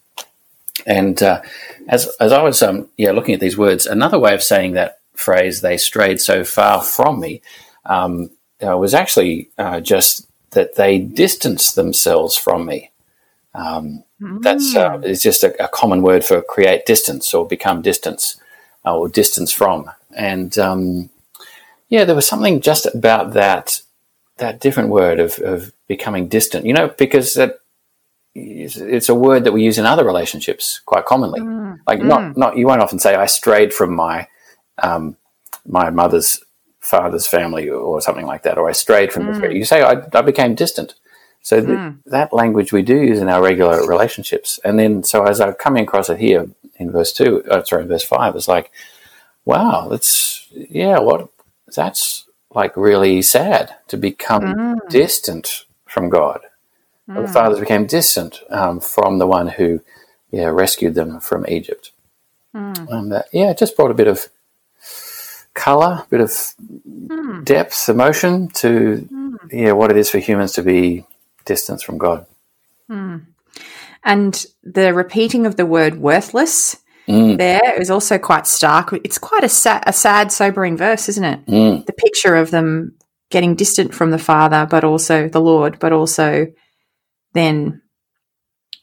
And 0.86 1.22
uh, 1.22 1.42
as, 1.88 2.07
as 2.19 2.31
I 2.31 2.42
was 2.42 2.62
um, 2.62 2.88
yeah, 2.98 3.12
looking 3.12 3.34
at 3.34 3.42
these 3.42 3.57
words, 3.57 3.86
another 3.86 4.19
way 4.19 4.34
of 4.34 4.44
saying 4.44 4.74
that 4.74 5.00
phrase, 5.16 5.62
they 5.62 5.78
strayed 5.78 6.22
so 6.22 6.44
far 6.44 6.81
from 6.81 7.19
me, 7.19 7.42
um, 7.86 8.30
uh, 8.66 8.78
was 8.78 8.94
actually 8.94 9.50
uh, 9.57 9.80
just 9.80 10.28
that 10.51 10.75
they 10.75 11.00
distanced 11.00 11.75
themselves 11.75 12.38
from 12.38 12.66
me. 12.66 12.92
Um, 13.54 14.04
That's 14.42 14.75
uh, 14.75 15.00
it's 15.04 15.22
just 15.22 15.44
a, 15.44 15.63
a 15.63 15.68
common 15.68 16.01
word 16.01 16.24
for 16.24 16.42
create 16.42 16.86
distance 16.86 17.34
or 17.34 17.48
become 17.48 17.81
distance 17.81 18.39
uh, 18.86 18.98
or 18.98 19.10
distance 19.10 19.51
from. 19.51 19.92
And 20.16 20.57
um, 20.57 21.10
yeah, 21.89 22.04
there 22.04 22.16
was 22.16 22.28
something 22.28 22.62
just 22.62 22.86
about 22.86 23.34
that 23.34 23.81
that 24.38 24.60
different 24.60 24.89
word 24.89 25.19
of, 25.19 25.39
of 25.39 25.72
becoming 25.88 26.28
distant. 26.28 26.66
You 26.66 26.74
know, 26.74 26.88
because 26.89 27.34
that 27.36 27.60
it's, 28.36 29.10
a 29.10 29.16
word 29.16 29.44
that 29.44 29.51
we 29.51 29.63
use 29.63 29.78
in 29.78 29.86
other 29.86 30.06
relationships 30.06 30.82
quite 30.86 31.06
commonly. 31.06 31.41
Like 31.88 32.01
not 32.01 32.38
not 32.38 32.58
you 32.58 32.67
won't 32.67 32.82
often 32.82 33.00
say 33.00 33.15
I 33.15 33.25
strayed 33.25 33.74
from 33.74 33.96
my 33.96 34.27
um, 34.82 35.17
my 35.65 35.89
mother's 35.89 36.44
father's 36.79 37.27
family 37.27 37.70
or 37.70 38.01
something 38.01 38.25
like 38.25 38.44
that, 38.44 38.58
or 38.58 38.70
I 38.70 38.74
strayed 38.74 39.12
from 39.12 39.25
the 39.25 39.53
You 39.53 39.65
say 39.65 39.82
I, 39.82 40.03
I 40.13 40.22
became 40.22 40.56
distant. 40.56 40.96
So 41.41 41.65
th- 41.65 41.94
that 42.08 42.34
language 42.34 42.74
we 42.74 42.82
do 42.82 42.96
use 42.96 43.20
in 43.20 43.29
our 43.29 43.41
regular 43.41 43.86
relationships. 43.88 44.60
And 44.65 44.77
then, 44.77 45.03
so 45.03 45.24
as 45.24 45.39
I'm 45.39 45.53
coming 45.53 45.84
across 45.84 46.10
it 46.10 46.20
here 46.20 46.50
in 46.75 46.91
verse 46.91 47.13
two, 47.13 47.44
uh, 47.50 47.63
sorry, 47.63 47.84
in 47.84 47.88
verse 47.88 48.03
five, 48.03 48.36
it's 48.36 48.50
like, 48.50 48.72
wow, 49.46 49.88
that's 49.89 50.48
yeah, 50.51 51.00
what 51.00 51.29
that's 51.74 52.25
like 52.54 52.75
really 52.77 53.22
sad 53.22 53.75
to 53.88 53.98
become 53.98 54.44
mm. 54.44 54.89
distant 54.89 55.66
from 55.86 56.10
God. 56.10 56.42
The 57.08 57.13
mm. 57.13 57.34
fathers 57.34 57.60
became 57.60 57.86
distant 57.86 58.42
um, 58.50 58.80
from 58.80 59.18
the 59.18 59.27
one 59.27 59.48
who, 59.48 59.82
yeah, 60.32 60.48
rescued 60.48 60.96
them 60.96 61.20
from 61.20 61.46
Egypt. 61.48 61.92
Mm. 62.56 62.92
Um, 62.92 63.10
that, 63.10 63.27
yeah, 63.32 63.51
it 63.51 63.58
just 63.58 63.75
brought 63.75 63.92
a 63.92 63.96
bit 63.96 64.08
of 64.08 64.27
color, 65.54 66.04
a 66.06 66.08
bit 66.10 66.22
of 66.22 67.46
depth, 67.46 67.89
emotion 67.89 68.50
to 68.50 69.08
yeah 69.51 69.72
what 69.72 69.92
it 69.92 69.98
is 69.98 70.10
for 70.10 70.20
humans 70.20 70.54
to 70.54 70.63
be 70.63 71.06
distant 71.46 71.82
from 71.82 71.98
God. 71.98 72.25
and 74.04 74.46
the 74.63 74.94
repeating 74.94 75.46
of 75.46 75.56
the 75.56 75.66
word 75.66 76.00
worthless 76.00 76.77
Mm. 77.07 77.37
there 77.37 77.79
is 77.79 77.89
also 77.89 78.17
quite 78.17 78.45
stark. 78.47 78.91
It's 79.03 79.17
quite 79.17 79.43
a, 79.43 79.49
sa- 79.49 79.81
a 79.83 79.93
sad, 79.93 80.31
sobering 80.31 80.75
verse, 80.75 81.07
isn't 81.07 81.23
it? 81.23 81.45
Mm. 81.45 81.85
The 81.85 81.93
picture 81.93 82.35
of 82.35 82.51
them 82.51 82.97
getting 83.29 83.55
distant 83.55 83.93
from 83.93 84.11
the 84.11 84.17
Father, 84.17 84.67
but 84.69 84.83
also 84.83 85.29
the 85.29 85.41
Lord, 85.41 85.79
but 85.79 85.93
also 85.93 86.47
then 87.33 87.81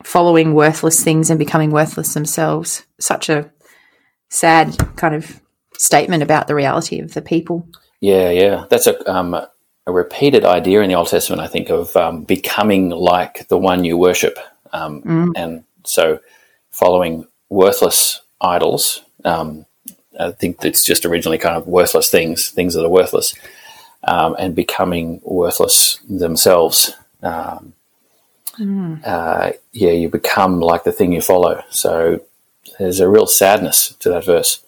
following 0.02 0.54
worthless 0.54 1.02
things 1.02 1.30
and 1.30 1.38
becoming 1.38 1.70
worthless 1.70 2.14
themselves. 2.14 2.84
Such 2.98 3.28
a 3.28 3.50
sad 4.30 4.76
kind 4.96 5.14
of 5.14 5.40
statement 5.76 6.22
about 6.22 6.46
the 6.46 6.54
reality 6.54 7.00
of 7.00 7.14
the 7.14 7.22
people. 7.22 7.68
Yeah, 8.00 8.30
yeah, 8.30 8.66
that's 8.70 8.86
a 8.86 9.10
um, 9.10 9.34
a 9.34 9.92
repeated 9.92 10.44
idea 10.44 10.82
in 10.82 10.88
the 10.88 10.94
Old 10.94 11.08
Testament. 11.08 11.42
I 11.42 11.46
think 11.46 11.70
of 11.70 11.94
um, 11.96 12.24
becoming 12.24 12.90
like 12.90 13.48
the 13.48 13.58
one 13.58 13.84
you 13.84 13.96
worship, 13.96 14.38
um, 14.72 15.32
and 15.36 15.64
so 15.84 16.20
following 16.70 17.26
worthless 17.54 18.20
idols 18.40 19.02
um, 19.24 19.66
I 20.18 20.30
think 20.32 20.64
it's 20.64 20.84
just 20.84 21.04
originally 21.04 21.38
kind 21.38 21.56
of 21.56 21.66
worthless 21.66 22.10
things, 22.10 22.50
things 22.50 22.74
that 22.74 22.84
are 22.84 22.90
worthless, 22.90 23.34
um, 24.04 24.36
and 24.38 24.54
becoming 24.54 25.20
worthless 25.24 25.98
themselves. 26.08 26.92
Um, 27.22 27.72
mm. 28.58 29.00
uh, 29.04 29.52
yeah, 29.72 29.90
you 29.90 30.08
become 30.08 30.60
like 30.60 30.84
the 30.84 30.92
thing 30.92 31.12
you 31.12 31.20
follow. 31.20 31.62
So 31.70 32.20
there's 32.78 33.00
a 33.00 33.08
real 33.08 33.26
sadness 33.26 33.94
to 34.00 34.10
that 34.10 34.24
verse 34.24 34.64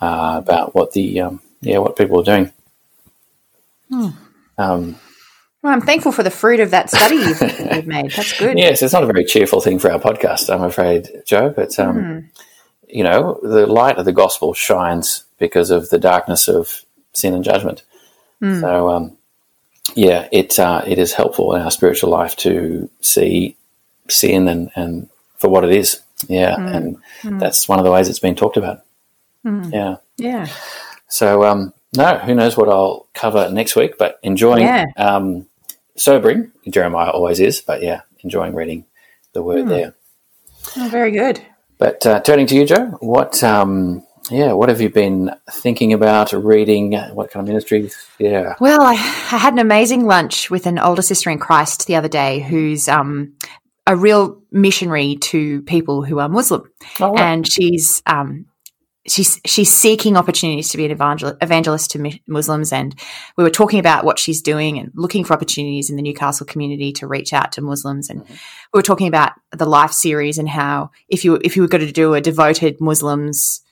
uh, 0.00 0.36
about 0.38 0.74
what 0.74 0.92
the 0.92 1.20
um, 1.20 1.40
yeah 1.60 1.78
what 1.78 1.96
people 1.96 2.20
are 2.20 2.24
doing. 2.24 2.52
Mm. 3.90 4.14
Well, 5.66 5.74
I'm 5.74 5.80
thankful 5.80 6.12
for 6.12 6.22
the 6.22 6.30
fruit 6.30 6.60
of 6.60 6.70
that 6.70 6.90
study 6.90 7.16
you've, 7.16 7.40
you've, 7.74 7.86
made. 7.88 8.12
That's 8.12 8.38
good. 8.38 8.56
Yes, 8.56 8.82
it's 8.82 8.92
not 8.92 9.02
a 9.02 9.06
very 9.06 9.24
cheerful 9.24 9.60
thing 9.60 9.80
for 9.80 9.90
our 9.90 9.98
podcast, 9.98 10.48
I'm 10.48 10.62
afraid, 10.62 11.08
Joe. 11.24 11.50
But 11.50 11.76
um, 11.80 11.96
mm. 11.96 12.24
you 12.88 13.02
know, 13.02 13.40
the 13.42 13.66
light 13.66 13.96
of 13.96 14.04
the 14.04 14.12
gospel 14.12 14.54
shines 14.54 15.24
because 15.40 15.72
of 15.72 15.90
the 15.90 15.98
darkness 15.98 16.46
of 16.46 16.84
sin 17.14 17.34
and 17.34 17.42
judgment. 17.42 17.82
Mm. 18.40 18.60
So, 18.60 18.90
um, 18.90 19.18
yeah, 19.96 20.28
it 20.30 20.56
uh, 20.60 20.84
it 20.86 21.00
is 21.00 21.14
helpful 21.14 21.52
in 21.56 21.62
our 21.62 21.72
spiritual 21.72 22.10
life 22.10 22.36
to 22.36 22.88
see 23.00 23.56
sin 24.08 24.46
and, 24.46 24.70
and 24.76 25.08
for 25.34 25.48
what 25.48 25.64
it 25.64 25.72
is. 25.72 26.00
Yeah, 26.28 26.54
mm. 26.54 26.76
and 26.76 26.96
mm. 27.22 27.40
that's 27.40 27.68
one 27.68 27.80
of 27.80 27.84
the 27.84 27.90
ways 27.90 28.08
it's 28.08 28.20
been 28.20 28.36
talked 28.36 28.56
about. 28.56 28.84
Mm. 29.44 29.72
Yeah, 29.72 29.96
yeah. 30.16 30.46
So, 31.08 31.42
um, 31.42 31.74
no, 31.92 32.18
who 32.18 32.36
knows 32.36 32.56
what 32.56 32.68
I'll 32.68 33.08
cover 33.14 33.50
next 33.50 33.74
week? 33.74 33.98
But 33.98 34.20
enjoying, 34.22 34.62
yeah. 34.62 34.84
um, 34.96 35.48
sobering. 35.96 36.52
Jeremiah 36.68 37.10
always 37.10 37.40
is, 37.40 37.60
but 37.60 37.82
yeah, 37.82 38.02
enjoying 38.20 38.54
reading 38.54 38.86
the 39.32 39.42
word 39.42 39.66
mm. 39.66 39.68
there. 39.68 39.94
Oh, 40.76 40.88
very 40.88 41.10
good. 41.10 41.40
But 41.78 42.06
uh, 42.06 42.20
turning 42.20 42.46
to 42.46 42.54
you, 42.54 42.66
Joe, 42.66 42.96
what 43.00 43.42
um, 43.44 44.06
yeah, 44.30 44.52
what 44.52 44.68
have 44.68 44.80
you 44.80 44.88
been 44.88 45.30
thinking 45.50 45.92
about 45.92 46.32
reading? 46.32 46.92
What 47.12 47.30
kind 47.30 47.44
of 47.44 47.48
ministries? 47.48 47.96
Yeah. 48.18 48.54
Well, 48.60 48.82
I, 48.82 48.92
I 48.92 49.38
had 49.38 49.52
an 49.52 49.58
amazing 49.58 50.06
lunch 50.06 50.50
with 50.50 50.66
an 50.66 50.78
older 50.78 51.02
sister 51.02 51.30
in 51.30 51.38
Christ 51.38 51.86
the 51.86 51.96
other 51.96 52.08
day 52.08 52.40
who's 52.40 52.88
um, 52.88 53.34
a 53.86 53.94
real 53.94 54.42
missionary 54.50 55.16
to 55.16 55.62
people 55.62 56.02
who 56.02 56.18
are 56.18 56.28
Muslim. 56.28 56.70
Oh, 56.98 57.12
wow. 57.12 57.18
And 57.18 57.46
she's 57.46 58.02
um, 58.06 58.46
she's 59.08 59.40
she's 59.44 59.74
seeking 59.74 60.16
opportunities 60.16 60.68
to 60.70 60.76
be 60.76 60.84
an 60.84 60.90
evangel- 60.90 61.36
evangelist 61.40 61.90
to 61.92 62.18
Muslims, 62.26 62.72
and 62.72 62.94
we 63.36 63.44
were 63.44 63.50
talking 63.50 63.78
about 63.78 64.04
what 64.04 64.18
she's 64.18 64.42
doing 64.42 64.78
and 64.78 64.90
looking 64.94 65.24
for 65.24 65.34
opportunities 65.34 65.90
in 65.90 65.96
the 65.96 66.02
Newcastle 66.02 66.46
community 66.46 66.92
to 66.92 67.06
reach 67.06 67.32
out 67.32 67.52
to 67.52 67.60
Muslims, 67.60 68.10
and 68.10 68.22
mm-hmm. 68.22 68.34
we 68.72 68.78
were 68.78 68.82
talking 68.82 69.08
about 69.08 69.32
the 69.52 69.66
life 69.66 69.92
series 69.92 70.38
and 70.38 70.48
how 70.48 70.90
if 71.08 71.24
you 71.24 71.38
if 71.42 71.56
you 71.56 71.62
were 71.62 71.68
going 71.68 71.86
to 71.86 71.92
do 71.92 72.14
a 72.14 72.20
devoted 72.20 72.80
Muslims 72.80 73.62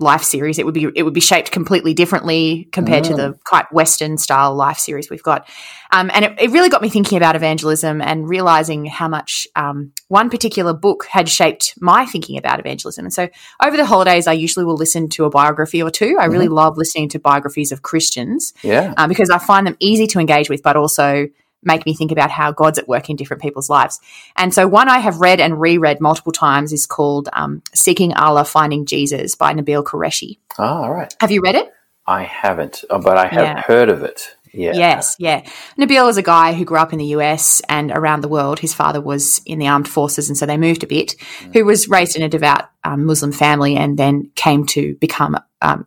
life 0.00 0.22
series, 0.22 0.58
it 0.58 0.64
would 0.64 0.74
be 0.74 0.86
it 0.94 1.02
would 1.02 1.14
be 1.14 1.20
shaped 1.20 1.50
completely 1.50 1.92
differently 1.92 2.68
compared 2.70 3.04
to 3.04 3.14
the 3.14 3.38
quite 3.44 3.72
Western 3.72 4.16
style 4.16 4.54
life 4.54 4.78
series 4.78 5.10
we've 5.10 5.22
got. 5.22 5.48
Um, 5.90 6.10
and 6.14 6.24
it, 6.24 6.40
it, 6.40 6.50
really 6.50 6.68
got 6.68 6.82
me 6.82 6.88
thinking 6.88 7.16
about 7.16 7.34
evangelism 7.34 8.00
and 8.00 8.28
realizing 8.28 8.84
how 8.84 9.08
much 9.08 9.48
um, 9.56 9.92
one 10.08 10.30
particular 10.30 10.72
book 10.72 11.06
had 11.06 11.28
shaped 11.28 11.74
my 11.80 12.06
thinking 12.06 12.36
about 12.36 12.60
evangelism. 12.60 13.06
And 13.06 13.12
so 13.12 13.28
over 13.62 13.76
the 13.76 13.86
holidays, 13.86 14.26
I 14.26 14.34
usually 14.34 14.64
will 14.64 14.76
listen 14.76 15.08
to 15.10 15.24
a 15.24 15.30
biography 15.30 15.82
or 15.82 15.90
two. 15.90 16.16
I 16.20 16.26
really 16.26 16.46
mm-hmm. 16.46 16.54
love 16.54 16.76
listening 16.76 17.08
to 17.10 17.18
biographies 17.18 17.72
of 17.72 17.82
Christians, 17.82 18.52
yeah, 18.62 18.94
um, 18.96 19.08
because 19.08 19.30
I 19.30 19.38
find 19.38 19.66
them 19.66 19.76
easy 19.80 20.06
to 20.08 20.20
engage 20.20 20.48
with, 20.48 20.62
but 20.62 20.76
also 20.76 21.28
make 21.62 21.86
me 21.86 21.94
think 21.94 22.12
about 22.12 22.30
how 22.30 22.52
God's 22.52 22.78
at 22.78 22.88
work 22.88 23.10
in 23.10 23.16
different 23.16 23.42
people's 23.42 23.70
lives. 23.70 24.00
And 24.36 24.52
so, 24.52 24.66
one 24.66 24.88
I 24.88 24.98
have 24.98 25.20
read 25.20 25.40
and 25.40 25.60
reread 25.60 26.00
multiple 26.00 26.32
times 26.32 26.72
is 26.72 26.86
called 26.86 27.28
um, 27.32 27.62
Seeking 27.74 28.14
Allah, 28.14 28.44
Finding 28.44 28.86
Jesus 28.86 29.34
by 29.34 29.52
Nabeel 29.52 29.84
Qureshi. 29.84 30.38
Ah, 30.58 30.82
all 30.82 30.92
right. 30.92 31.14
Have 31.20 31.30
you 31.30 31.40
read 31.42 31.54
it? 31.54 31.72
I 32.06 32.22
haven't, 32.22 32.84
uh, 32.88 32.98
but 32.98 33.18
I 33.18 33.26
have 33.26 33.44
yeah. 33.44 33.60
heard 33.60 33.90
of 33.90 34.02
it. 34.02 34.34
Yeah. 34.52 34.72
Yes, 34.74 35.14
yeah. 35.18 35.44
Nabeel 35.78 36.08
is 36.08 36.16
a 36.16 36.22
guy 36.22 36.54
who 36.54 36.64
grew 36.64 36.78
up 36.78 36.94
in 36.94 36.98
the 36.98 37.06
US 37.06 37.60
and 37.68 37.90
around 37.90 38.22
the 38.22 38.28
world. 38.28 38.58
His 38.58 38.72
father 38.72 39.00
was 39.00 39.42
in 39.44 39.58
the 39.58 39.68
armed 39.68 39.88
forces, 39.88 40.28
and 40.28 40.38
so 40.38 40.46
they 40.46 40.56
moved 40.56 40.82
a 40.82 40.86
bit. 40.86 41.14
Mm. 41.40 41.54
Who 41.54 41.64
was 41.66 41.88
raised 41.88 42.16
in 42.16 42.22
a 42.22 42.28
devout 42.28 42.70
um, 42.82 43.04
Muslim 43.04 43.32
family 43.32 43.76
and 43.76 43.98
then 43.98 44.30
came 44.34 44.64
to 44.66 44.94
become 44.96 45.36
um, 45.60 45.86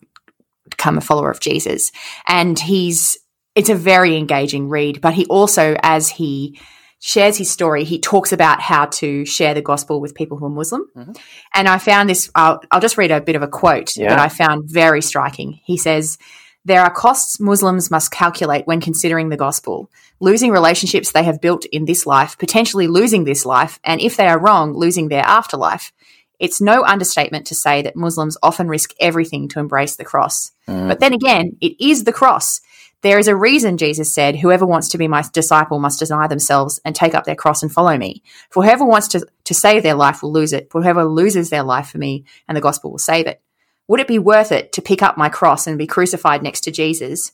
become 0.70 0.98
a 0.98 1.02
follower 1.02 1.30
of 1.30 1.40
Jesus. 1.40 1.92
And 2.28 2.58
he's 2.58 3.18
it's 3.56 3.70
a 3.70 3.76
very 3.76 4.18
engaging 4.18 4.70
read. 4.70 5.02
But 5.02 5.14
he 5.14 5.26
also, 5.26 5.76
as 5.82 6.10
he 6.10 6.60
shares 7.00 7.38
his 7.38 7.50
story, 7.50 7.84
he 7.84 8.00
talks 8.00 8.32
about 8.32 8.62
how 8.62 8.86
to 8.86 9.26
share 9.26 9.54
the 9.54 9.62
gospel 9.62 10.00
with 10.00 10.16
people 10.16 10.38
who 10.38 10.46
are 10.46 10.50
Muslim. 10.50 10.86
Mm-hmm. 10.96 11.14
And 11.56 11.68
I 11.68 11.80
found 11.80 12.10
this, 12.10 12.30
I'll, 12.36 12.62
I'll, 12.70 12.80
just 12.80 12.98
read 12.98 13.12
a 13.12 13.20
bit 13.20 13.36
of 13.36 13.42
a 13.42 13.48
quote 13.48 13.98
yeah. 13.98 14.10
that 14.10 14.20
I 14.20 14.30
found 14.30 14.70
very 14.70 15.02
striking. 15.02 15.60
He 15.66 15.78
says, 15.78 16.20
there 16.64 16.84
are 16.84 16.92
costs 16.92 17.40
Muslims 17.40 17.90
must 17.90 18.12
calculate 18.12 18.68
when 18.68 18.82
considering 18.82 19.30
the 19.30 19.38
gospel, 19.38 19.90
losing 20.20 20.52
relationships 20.52 21.12
they 21.12 21.24
have 21.24 21.42
built 21.42 21.66
in 21.66 21.86
this 21.86 22.06
life, 22.06 22.38
potentially 22.38 22.86
losing 22.86 23.24
this 23.24 23.48
life, 23.48 23.80
and 23.84 24.00
if 24.00 24.16
they 24.16 24.28
are 24.28 24.40
wrong, 24.40 24.74
losing 24.74 25.08
their 25.08 25.26
afterlife. 25.26 25.92
It's 26.40 26.62
no 26.62 26.84
understatement 26.84 27.48
to 27.48 27.56
say 27.56 27.82
that 27.82 27.96
Muslims 27.96 28.38
often 28.42 28.68
risk 28.68 28.94
everything 29.00 29.48
to 29.50 29.60
embrace 29.60 29.96
the 29.96 30.06
cross. 30.06 30.52
Mm. 30.68 30.88
But 30.88 31.00
then 31.00 31.14
again, 31.14 31.58
it 31.62 31.84
is 31.84 32.04
the 32.04 32.14
cross. 32.14 32.62
There 33.02 33.18
is 33.18 33.28
a 33.28 33.36
reason 33.36 33.78
Jesus 33.78 34.14
said, 34.14 34.36
Whoever 34.36 34.66
wants 34.66 34.90
to 34.90 34.98
be 34.98 35.08
my 35.08 35.24
disciple 35.34 35.80
must 35.80 36.00
deny 36.00 36.28
themselves 36.28 36.80
and 36.86 36.96
take 36.96 37.16
up 37.16 37.26
their 37.26 37.36
cross 37.36 37.64
and 37.64 37.72
follow 37.72 37.98
me. 37.98 38.22
For 38.52 38.64
whoever 38.64 38.86
wants 38.86 39.08
to, 39.10 39.26
to 39.46 39.54
save 39.56 39.82
their 39.82 39.96
life 39.96 40.22
will 40.22 40.32
lose 40.32 40.54
it. 40.54 40.70
For 40.70 40.84
whoever 40.84 41.06
loses 41.06 41.50
their 41.50 41.64
life 41.64 41.90
for 41.90 41.98
me 41.98 42.26
and 42.48 42.56
the 42.56 42.62
gospel 42.62 42.92
will 42.92 43.00
save 43.00 43.26
it. 43.26 43.42
Would 43.88 44.00
it 44.00 44.08
be 44.08 44.20
worth 44.20 44.52
it 44.52 44.72
to 44.74 44.84
pick 44.84 45.02
up 45.02 45.18
my 45.18 45.30
cross 45.30 45.66
and 45.66 45.80
be 45.80 45.88
crucified 45.88 46.44
next 46.44 46.62
to 46.62 46.72
Jesus? 46.72 47.32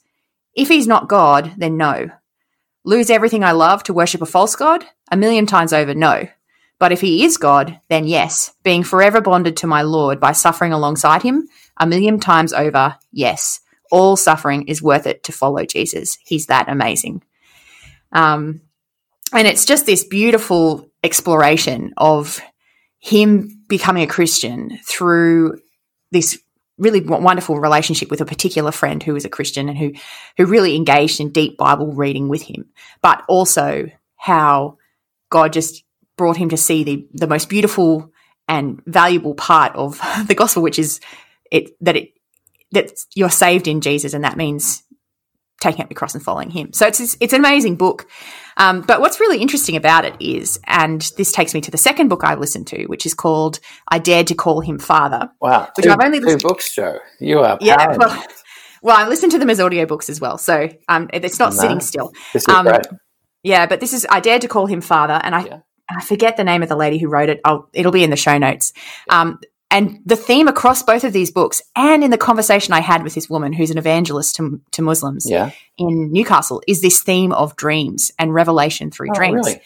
If 0.54 0.70
he's 0.70 0.88
not 0.88 1.10
God, 1.10 1.54
then 1.58 1.76
no. 1.76 2.12
Lose 2.86 3.10
everything 3.10 3.44
I 3.44 3.52
love 3.52 3.84
to 3.84 3.94
worship 3.94 4.22
a 4.22 4.26
false 4.26 4.56
God? 4.56 4.86
A 5.12 5.18
million 5.18 5.46
times 5.46 5.74
over, 5.74 5.94
no. 5.94 6.30
But 6.80 6.94
if 6.94 7.02
he 7.02 7.26
is 7.26 7.38
God, 7.38 7.82
then 7.90 8.08
yes, 8.08 8.54
being 8.64 8.84
forever 8.84 9.20
bonded 9.20 9.58
to 9.58 9.68
my 9.68 9.82
Lord 9.82 10.20
by 10.22 10.32
suffering 10.32 10.72
alongside 10.72 11.24
him, 11.24 11.48
a 11.76 11.86
million 11.86 12.20
times 12.20 12.54
over, 12.54 12.96
yes 13.12 13.60
all 13.92 14.16
suffering 14.16 14.68
is 14.68 14.82
worth 14.82 15.08
it 15.08 15.24
to 15.24 15.32
follow 15.32 15.66
Jesus. 15.66 16.18
He's 16.22 16.48
that 16.48 16.70
amazing. 16.70 17.24
Um, 18.12 18.62
and 19.34 19.48
it's 19.48 19.66
just 19.66 19.86
this 19.86 20.04
beautiful 20.04 20.90
exploration 21.04 21.94
of 21.98 22.40
him 23.00 23.64
becoming 23.68 24.04
a 24.04 24.08
Christian 24.08 24.80
through 24.86 25.60
this 26.12 26.40
really 26.78 27.02
wonderful 27.02 27.60
relationship 27.60 28.10
with 28.10 28.22
a 28.22 28.26
particular 28.26 28.72
friend 28.72 29.02
who 29.02 29.14
was 29.14 29.26
a 29.26 29.30
Christian 29.30 29.68
and 29.68 29.78
who 29.78 29.94
who 30.38 30.46
really 30.46 30.76
engaged 30.76 31.20
in 31.20 31.32
deep 31.32 31.58
Bible 31.58 31.94
reading 31.94 32.30
with 32.30 32.44
him, 32.44 32.66
but 33.02 33.24
also 33.28 33.90
how 34.16 34.78
God 35.30 35.54
just 35.54 35.84
brought 36.18 36.38
him 36.38 36.50
to 36.50 36.58
see 36.58 36.84
the 36.84 37.08
the 37.14 37.28
most 37.28 37.50
beautiful 37.50 38.12
and 38.48 38.82
valuable 38.86 39.36
part 39.36 39.76
of 39.76 40.00
the 40.28 40.36
gospel, 40.36 40.64
which 40.64 40.80
is 40.80 41.00
it 41.52 41.76
that 41.82 41.96
it 41.96 42.14
that 42.72 42.92
you're 43.16 43.30
saved 43.30 43.68
in 43.68 43.82
Jesus, 43.82 44.14
and 44.14 44.24
that 44.24 44.38
means 44.38 44.84
taking 45.60 45.82
up 45.82 45.90
your 45.90 45.96
cross 45.96 46.14
and 46.14 46.24
following 46.24 46.50
Him. 46.50 46.74
So 46.74 46.88
it's 46.88 47.18
it's 47.20 47.34
an 47.34 47.40
amazing 47.40 47.76
book. 47.76 48.08
Um, 48.58 48.82
but 48.82 49.02
what's 49.02 49.20
really 49.20 49.40
interesting 49.40 49.76
about 49.76 50.06
it 50.06 50.16
is, 50.20 50.60
and 50.66 51.02
this 51.18 51.32
takes 51.32 51.54
me 51.54 51.62
to 51.62 51.72
the 51.72 51.78
second 51.78 52.08
book 52.08 52.24
I 52.24 52.36
listened 52.36 52.68
to, 52.68 52.86
which 52.86 53.06
is 53.06 53.14
called 53.14 53.60
"I 53.88 54.00
Dared 54.00 54.28
to 54.28 54.36
Call 54.36 54.62
Him 54.62 54.80
Father." 54.80 55.30
Wow, 55.42 55.70
which 55.76 55.86
two, 55.86 55.92
I've 55.92 56.02
only 56.02 56.20
listened 56.20 56.42
two 56.42 56.48
books, 56.48 56.74
Joe. 56.74 57.00
You 57.20 57.40
are 57.40 57.58
yeah. 57.62 57.96
Well, 57.98 58.24
well, 58.82 58.98
I 58.98 59.08
listened 59.08 59.32
to 59.34 59.40
them 59.40 59.50
as 59.50 59.60
audiobooks 59.60 60.10
as 60.10 60.22
well, 60.22 60.38
so 60.38 60.70
um, 60.88 61.10
it's 61.14 61.40
not 61.40 61.54
no, 61.54 61.60
sitting 61.60 61.80
still. 61.80 62.14
This 62.34 62.48
is 62.48 62.54
um, 62.54 62.66
great. 62.66 62.86
Yeah, 63.44 63.66
but 63.66 63.80
this 63.80 63.94
is 63.94 64.06
I 64.10 64.20
dared 64.20 64.42
to 64.42 64.48
call 64.48 64.66
him 64.66 64.82
father, 64.82 65.20
and 65.24 65.34
I 65.34 65.46
yeah. 65.46 65.60
I 65.90 66.04
forget 66.04 66.38
the 66.38 66.44
name 66.44 66.64
of 66.64 66.70
the 66.70 66.76
lady 66.76 66.98
who 66.98 67.08
wrote 67.08 67.30
it. 67.30 67.40
I'll, 67.46 67.70
it'll 67.74 67.92
be 67.92 68.04
in 68.04 68.10
the 68.10 68.18
show 68.18 68.38
notes. 68.38 68.74
Um, 69.10 69.40
and 69.70 70.00
the 70.06 70.16
theme 70.16 70.48
across 70.48 70.82
both 70.82 71.04
of 71.04 71.14
these 71.14 71.32
books 71.32 71.62
and 71.76 72.04
in 72.04 72.12
the 72.12 72.18
conversation 72.18 72.74
I 72.74 72.80
had 72.80 73.04
with 73.04 73.14
this 73.14 73.30
woman 73.30 73.52
who's 73.52 73.70
an 73.70 73.78
evangelist 73.78 74.36
to, 74.38 74.62
to 74.72 74.82
Muslims 74.82 75.30
yeah. 75.30 75.52
in 75.78 76.12
Newcastle 76.12 76.62
is 76.68 76.82
this 76.82 77.02
theme 77.02 77.34
of 77.34 77.56
dreams 77.58 78.12
and 78.18 78.34
revelation 78.34 78.92
through 78.92 79.10
oh, 79.12 79.14
dreams. 79.14 79.46
Really? 79.46 79.62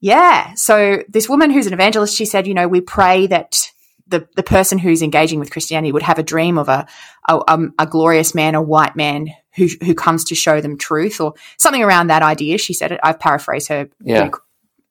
Yeah. 0.00 0.54
So 0.54 1.02
this 1.08 1.28
woman 1.28 1.50
who's 1.50 1.66
an 1.66 1.72
evangelist, 1.72 2.16
she 2.16 2.24
said, 2.24 2.46
you 2.46 2.54
know, 2.54 2.66
we 2.66 2.80
pray 2.80 3.28
that 3.28 3.70
the, 4.08 4.28
the 4.36 4.42
person 4.42 4.78
who's 4.78 5.02
engaging 5.02 5.38
with 5.38 5.50
Christianity 5.50 5.92
would 5.92 6.02
have 6.02 6.18
a 6.18 6.22
dream 6.22 6.58
of 6.58 6.68
a, 6.68 6.86
a, 7.28 7.40
um, 7.48 7.74
a 7.78 7.86
glorious 7.86 8.34
man, 8.34 8.54
a 8.54 8.62
white 8.62 8.96
man 8.96 9.28
who, 9.54 9.68
who 9.84 9.94
comes 9.94 10.24
to 10.24 10.34
show 10.34 10.60
them 10.60 10.76
truth 10.76 11.20
or 11.20 11.34
something 11.58 11.82
around 11.82 12.08
that 12.08 12.22
idea. 12.22 12.58
She 12.58 12.74
said 12.74 12.92
it. 12.92 13.00
I've 13.02 13.20
paraphrased 13.20 13.68
her 13.68 13.88
yeah. 14.02 14.30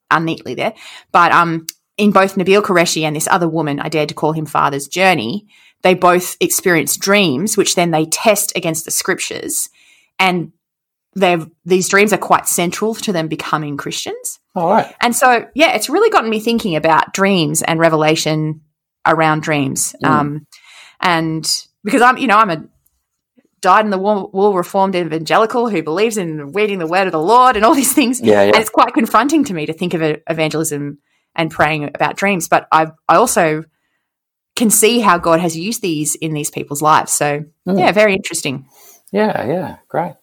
unneatly 0.10 0.56
there. 0.56 0.74
But 1.12 1.32
um, 1.32 1.68
in 1.98 2.12
both 2.12 2.36
Nabeel 2.36 2.62
Qureshi 2.62 3.04
and 3.04 3.16
this 3.16 3.28
other 3.28 3.48
woman, 3.48 3.80
I 3.80 3.90
dared 3.90 4.10
to 4.10 4.16
call 4.16 4.34
him 4.34 4.46
father's 4.46 4.88
journey, 4.88 5.48
they 5.84 5.94
both 5.94 6.38
experience 6.40 6.98
dreams, 6.98 7.58
which 7.58 7.76
then 7.76 7.92
they 7.92 8.06
test 8.06 8.54
against 8.56 8.86
the 8.86 8.92
scriptures. 8.92 9.70
And 10.18 10.54
they've 11.16 11.48
these 11.66 11.90
dreams 11.90 12.14
are 12.14 12.18
quite 12.18 12.48
central 12.48 12.96
to 12.96 13.12
them 13.12 13.28
becoming 13.28 13.78
Christians. 13.78 14.40
All 14.56 14.70
right. 14.70 14.94
And 15.02 15.16
so, 15.16 15.48
yeah, 15.54 15.74
it's 15.76 15.90
really 15.90 16.10
gotten 16.10 16.30
me 16.30 16.40
thinking 16.40 16.76
about 16.76 17.14
dreams 17.14 17.62
and 17.62 17.80
revelation 17.80 18.62
around 19.06 19.44
dreams. 19.44 19.96
Mm. 20.04 20.10
Um, 20.10 20.48
and 21.02 21.46
because 21.84 22.02
I'm, 22.02 22.18
you 22.18 22.28
know, 22.28 22.38
I'm 22.38 22.50
a 22.50 22.64
died 23.62 23.86
in 23.86 23.92
the 23.92 23.98
wool, 23.98 24.30
wool 24.34 24.54
reformed 24.54 24.96
evangelical 24.96 25.70
who 25.70 25.82
believes 25.82 26.18
in 26.18 26.52
reading 26.52 26.80
the 26.80 26.88
word 26.88 27.08
of 27.08 27.14
the 27.14 27.20
Lord 27.20 27.56
and 27.56 27.66
all 27.66 27.74
these 27.74 27.94
things. 27.94 28.22
Yeah, 28.22 28.44
yeah. 28.44 28.48
And 28.48 28.56
it's 28.58 28.70
quite 28.70 28.94
confronting 28.94 29.46
to 29.46 29.54
me 29.54 29.66
to 29.66 29.74
think 29.74 29.94
of 29.94 30.02
evangelism 30.30 31.00
and 31.36 31.50
praying 31.52 31.86
about 31.96 32.16
dreams. 32.18 32.48
But 32.48 32.68
I, 32.72 32.88
I 33.08 33.16
also 33.16 33.64
can 34.56 34.70
see 34.70 35.00
how 35.00 35.18
God 35.18 35.40
has 35.40 35.58
used 35.58 35.82
these 35.82 36.16
in 36.16 36.34
these 36.34 36.52
people's 36.52 36.82
lives. 36.82 37.12
So 37.12 37.46
Mm. 37.68 37.80
yeah, 37.80 37.92
very 37.92 38.14
interesting. 38.14 38.66
Yeah, 39.12 39.46
yeah, 39.48 39.76
great. 39.88 40.14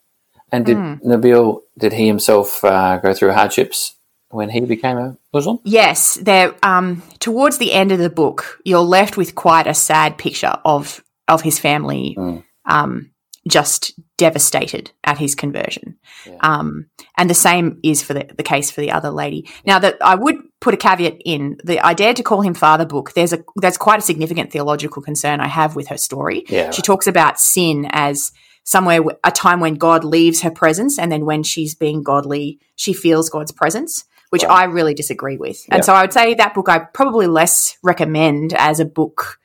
And 0.53 0.67
did 0.67 0.77
Hmm. 0.77 0.95
Nabeel, 1.05 1.61
did 1.79 1.93
he 1.93 2.07
himself 2.07 2.63
uh, 2.65 2.99
go 2.99 3.15
through 3.15 3.33
hardships 3.33 3.95
when 4.31 4.51
he 4.51 4.61
became 4.61 4.99
a 4.99 5.17
Muslim? 5.33 5.59
Yes, 5.65 6.17
there. 6.17 6.55
Um, 6.63 7.03
towards 7.19 7.59
the 7.59 7.73
end 7.73 7.93
of 7.93 7.99
the 7.99 8.11
book, 8.11 8.59
you're 8.65 8.81
left 8.81 9.17
with 9.17 9.35
quite 9.35 9.67
a 9.67 9.75
sad 9.75 10.19
picture 10.19 10.55
of 10.65 11.03
of 11.29 11.43
his 11.43 11.59
family, 11.61 12.15
Mm. 12.19 12.43
um, 12.67 13.11
just 13.49 13.93
devastated 14.19 14.91
at 15.05 15.19
his 15.19 15.35
conversion. 15.35 15.97
Yeah. 16.27 16.37
Um, 16.41 16.91
and 17.17 17.31
the 17.31 17.35
same 17.35 17.81
is 17.83 18.03
for 18.03 18.13
the, 18.13 18.29
the 18.37 18.43
case 18.43 18.71
for 18.71 18.81
the 18.81 18.93
other 18.93 19.11
lady. 19.11 19.49
Now, 19.65 19.79
that 19.79 19.97
I 20.03 20.15
would 20.15 20.37
put 20.61 20.75
a 20.75 20.77
caveat 20.77 21.23
in 21.25 21.57
the 21.65 21.81
I 21.81 21.95
dared 21.95 22.17
to 22.17 22.23
call 22.23 22.43
him 22.43 22.55
father 22.55 22.85
book. 22.85 23.13
There's 23.15 23.33
a 23.33 23.43
that's 23.57 23.79
quite 23.79 23.99
a 23.99 24.03
significant 24.03 24.53
theological 24.53 25.03
concern 25.03 25.41
I 25.41 25.49
have 25.49 25.75
with 25.75 25.89
her 25.89 25.97
story. 25.97 26.45
Yeah. 26.49 26.71
She 26.71 26.83
talks 26.83 27.07
about 27.07 27.41
sin 27.41 27.87
as 27.91 28.31
somewhere 28.65 29.01
a 29.25 29.33
time 29.33 29.61
when 29.61 29.75
God 29.77 30.05
leaves 30.05 30.43
her 30.43 30.51
presence, 30.51 30.99
and 30.99 31.11
then 31.11 31.25
when 31.25 31.43
she's 31.43 31.75
being 31.75 32.03
godly, 32.03 32.61
she 32.77 32.93
feels 32.93 33.31
God's 33.31 33.53
presence, 33.53 34.05
which. 34.29 34.45
I 34.45 34.65
really 34.65 34.93
disagree 34.95 35.39
with. 35.39 35.65
And 35.71 35.79
Yeah. 35.79 35.85
so 35.85 35.95
I 35.95 36.03
would 36.03 36.13
say 36.13 36.35
that 36.35 36.55
book 36.55 36.69
I 36.69 36.81
probably 36.81 37.27
less 37.27 37.79
recommend 37.83 38.53
as 38.53 38.81
a 38.81 38.85
book 38.85 39.39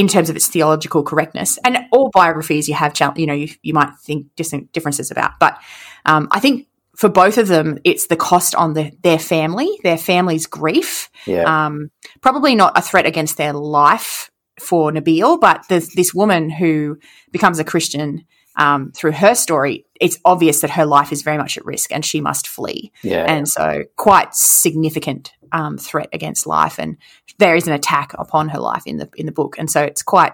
in 0.00 0.08
terms 0.08 0.30
of 0.30 0.36
its 0.36 0.48
theological 0.48 1.02
correctness. 1.02 1.58
And 1.64 1.78
all 1.92 2.10
biographies 2.12 2.68
you 2.68 2.74
have, 2.74 2.92
you 3.16 3.26
know, 3.26 3.34
you, 3.34 3.48
you 3.62 3.74
might 3.74 3.90
think 4.02 4.26
different 4.36 4.72
differences 4.72 5.10
about, 5.10 5.32
but 5.38 5.58
um, 6.06 6.28
I 6.32 6.40
think. 6.40 6.66
For 6.96 7.08
both 7.08 7.38
of 7.38 7.48
them, 7.48 7.78
it's 7.82 8.08
the 8.08 8.16
cost 8.16 8.54
on 8.54 8.74
the, 8.74 8.92
their 9.02 9.18
family, 9.18 9.68
their 9.82 9.96
family's 9.96 10.46
grief, 10.46 11.08
Yeah. 11.24 11.44
um, 11.44 11.90
probably 12.20 12.54
not 12.54 12.76
a 12.76 12.82
threat 12.82 13.06
against 13.06 13.38
their 13.38 13.54
life 13.54 14.30
for 14.60 14.92
Nabeel, 14.92 15.40
but 15.40 15.64
this 15.70 16.12
woman 16.12 16.50
who 16.50 16.98
becomes 17.30 17.58
a 17.58 17.64
Christian 17.64 18.26
um, 18.56 18.92
through 18.92 19.12
her 19.12 19.34
story. 19.34 19.84
It's 20.00 20.18
obvious 20.24 20.60
that 20.62 20.70
her 20.70 20.86
life 20.86 21.12
is 21.12 21.22
very 21.22 21.38
much 21.38 21.56
at 21.58 21.64
risk 21.64 21.92
and 21.92 22.04
she 22.04 22.20
must 22.20 22.48
flee. 22.48 22.90
yeah. 23.02 23.24
And 23.26 23.48
so, 23.48 23.84
quite 23.96 24.34
significant 24.34 25.32
um, 25.52 25.78
threat 25.78 26.08
against 26.12 26.46
life, 26.46 26.78
and 26.78 26.96
there 27.38 27.54
is 27.56 27.66
an 27.66 27.72
attack 27.72 28.12
upon 28.14 28.48
her 28.50 28.58
life 28.58 28.82
in 28.86 28.96
the 28.98 29.08
in 29.16 29.26
the 29.26 29.32
book. 29.32 29.56
And 29.58 29.70
so, 29.70 29.82
it's 29.82 30.02
quite 30.02 30.32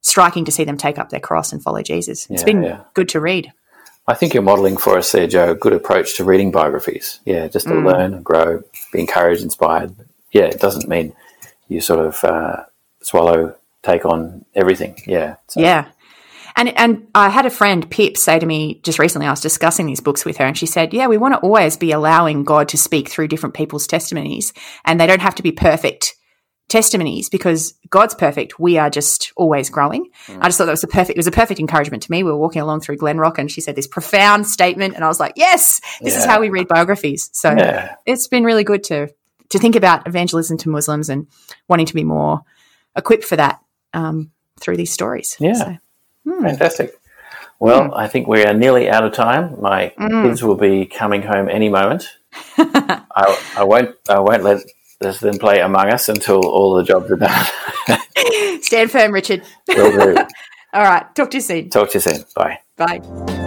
striking 0.00 0.44
to 0.44 0.52
see 0.52 0.64
them 0.64 0.76
take 0.76 0.98
up 0.98 1.08
their 1.10 1.20
cross 1.20 1.52
and 1.52 1.62
follow 1.62 1.82
Jesus. 1.82 2.26
It's 2.30 2.42
Yeah, 2.42 2.46
been 2.46 2.62
yeah. 2.62 2.80
good 2.94 3.08
to 3.10 3.20
read. 3.20 3.52
I 4.06 4.12
think 4.14 4.34
you're 4.34 4.42
modelling 4.42 4.76
for 4.76 4.98
us 4.98 5.10
there, 5.12 5.26
Joe, 5.26 5.52
a 5.52 5.54
good 5.54 5.72
approach 5.72 6.16
to 6.18 6.24
reading 6.24 6.50
biographies. 6.50 7.20
Yeah, 7.24 7.48
just 7.48 7.66
to 7.68 7.72
Mm. 7.72 7.86
learn 7.86 8.14
and 8.14 8.22
grow, 8.24 8.62
be 8.92 9.00
encouraged, 9.00 9.42
inspired. 9.42 9.94
Yeah, 10.30 10.44
it 10.44 10.60
doesn't 10.60 10.88
mean 10.88 11.14
you 11.68 11.80
sort 11.80 12.04
of 12.04 12.22
uh, 12.22 12.64
swallow, 13.00 13.56
take 13.82 14.04
on 14.04 14.44
everything. 14.54 14.98
Yeah. 15.06 15.36
So, 15.48 15.60
Yeah. 15.60 15.86
And 16.56 16.76
and 16.78 17.08
I 17.14 17.28
had 17.30 17.46
a 17.46 17.50
friend, 17.50 17.88
Pip, 17.90 18.16
say 18.16 18.38
to 18.38 18.46
me 18.46 18.80
just 18.84 18.98
recently, 18.98 19.26
I 19.26 19.30
was 19.30 19.40
discussing 19.40 19.86
these 19.86 20.00
books 20.00 20.24
with 20.24 20.36
her, 20.36 20.44
and 20.44 20.56
she 20.56 20.66
said, 20.66 20.94
Yeah, 20.94 21.08
we 21.08 21.18
want 21.18 21.34
to 21.34 21.40
always 21.40 21.76
be 21.76 21.92
allowing 21.92 22.44
God 22.44 22.68
to 22.68 22.78
speak 22.78 23.08
through 23.08 23.28
different 23.28 23.54
people's 23.54 23.86
testimonies, 23.86 24.52
and 24.84 25.00
they 25.00 25.06
don't 25.06 25.22
have 25.22 25.34
to 25.36 25.42
be 25.42 25.52
perfect 25.52 26.14
testimonies 26.68 27.28
because 27.28 27.74
God's 27.90 28.14
perfect. 28.14 28.58
We 28.58 28.78
are 28.78 28.88
just 28.88 29.32
always 29.36 29.68
growing. 29.68 30.08
I 30.28 30.46
just 30.48 30.56
thought 30.58 30.64
that 30.64 30.70
was 30.72 30.84
a 30.84 30.88
perfect 30.88 31.10
it 31.10 31.18
was 31.18 31.26
a 31.26 31.32
perfect 31.32 31.60
encouragement 31.60 32.04
to 32.04 32.10
me. 32.10 32.22
We 32.22 32.30
were 32.30 32.38
walking 32.38 32.62
along 32.62 32.80
through 32.80 32.96
Glenrock 32.98 33.38
and 33.38 33.50
she 33.50 33.60
said 33.60 33.76
this 33.76 33.86
profound 33.86 34.46
statement, 34.46 34.94
and 34.94 35.04
I 35.04 35.08
was 35.08 35.20
like, 35.20 35.34
Yes, 35.36 35.80
this 36.00 36.16
is 36.16 36.24
how 36.24 36.40
we 36.40 36.50
read 36.50 36.68
biographies. 36.68 37.30
So 37.32 37.50
Yeah. 37.50 37.96
it's 38.06 38.28
been 38.28 38.44
really 38.44 38.64
good 38.64 38.84
to 38.84 39.08
to 39.50 39.58
think 39.58 39.76
about 39.76 40.06
evangelism 40.06 40.56
to 40.58 40.68
Muslims 40.68 41.08
and 41.08 41.26
wanting 41.68 41.86
to 41.86 41.94
be 41.94 42.04
more 42.04 42.42
equipped 42.96 43.24
for 43.24 43.36
that 43.36 43.60
um, 43.92 44.30
through 44.60 44.76
these 44.76 44.92
stories. 44.92 45.36
Yeah. 45.38 45.52
So, 45.52 45.76
hmm. 46.24 46.42
Fantastic. 46.44 46.98
Well, 47.60 47.94
I 47.94 48.08
think 48.08 48.26
we 48.26 48.44
are 48.44 48.52
nearly 48.52 48.90
out 48.90 49.04
of 49.04 49.12
time. 49.12 49.60
My 49.60 49.92
Mm. 49.98 50.24
kids 50.24 50.42
will 50.42 50.56
be 50.56 50.86
coming 50.86 51.22
home 51.22 51.48
any 51.48 51.68
moment. 51.68 52.08
I, 52.58 53.38
I 53.56 53.64
won't. 53.64 53.94
I 54.08 54.18
won't 54.18 54.42
let 54.42 54.60
let 55.00 55.20
them 55.20 55.38
play 55.38 55.60
Among 55.60 55.88
Us 55.90 56.08
until 56.08 56.44
all 56.46 56.74
the 56.74 56.82
jobs 56.82 57.10
are 57.10 57.16
done. 57.16 58.60
Stand 58.62 58.90
firm, 58.90 59.12
Richard. 59.12 59.42
All 59.76 60.82
right. 60.82 61.14
Talk 61.14 61.30
to 61.30 61.36
you 61.36 61.40
soon. 61.40 61.70
Talk 61.70 61.90
to 61.90 61.94
you 61.98 62.00
soon. 62.00 62.24
Bye. 62.34 62.58
Bye. 62.76 63.40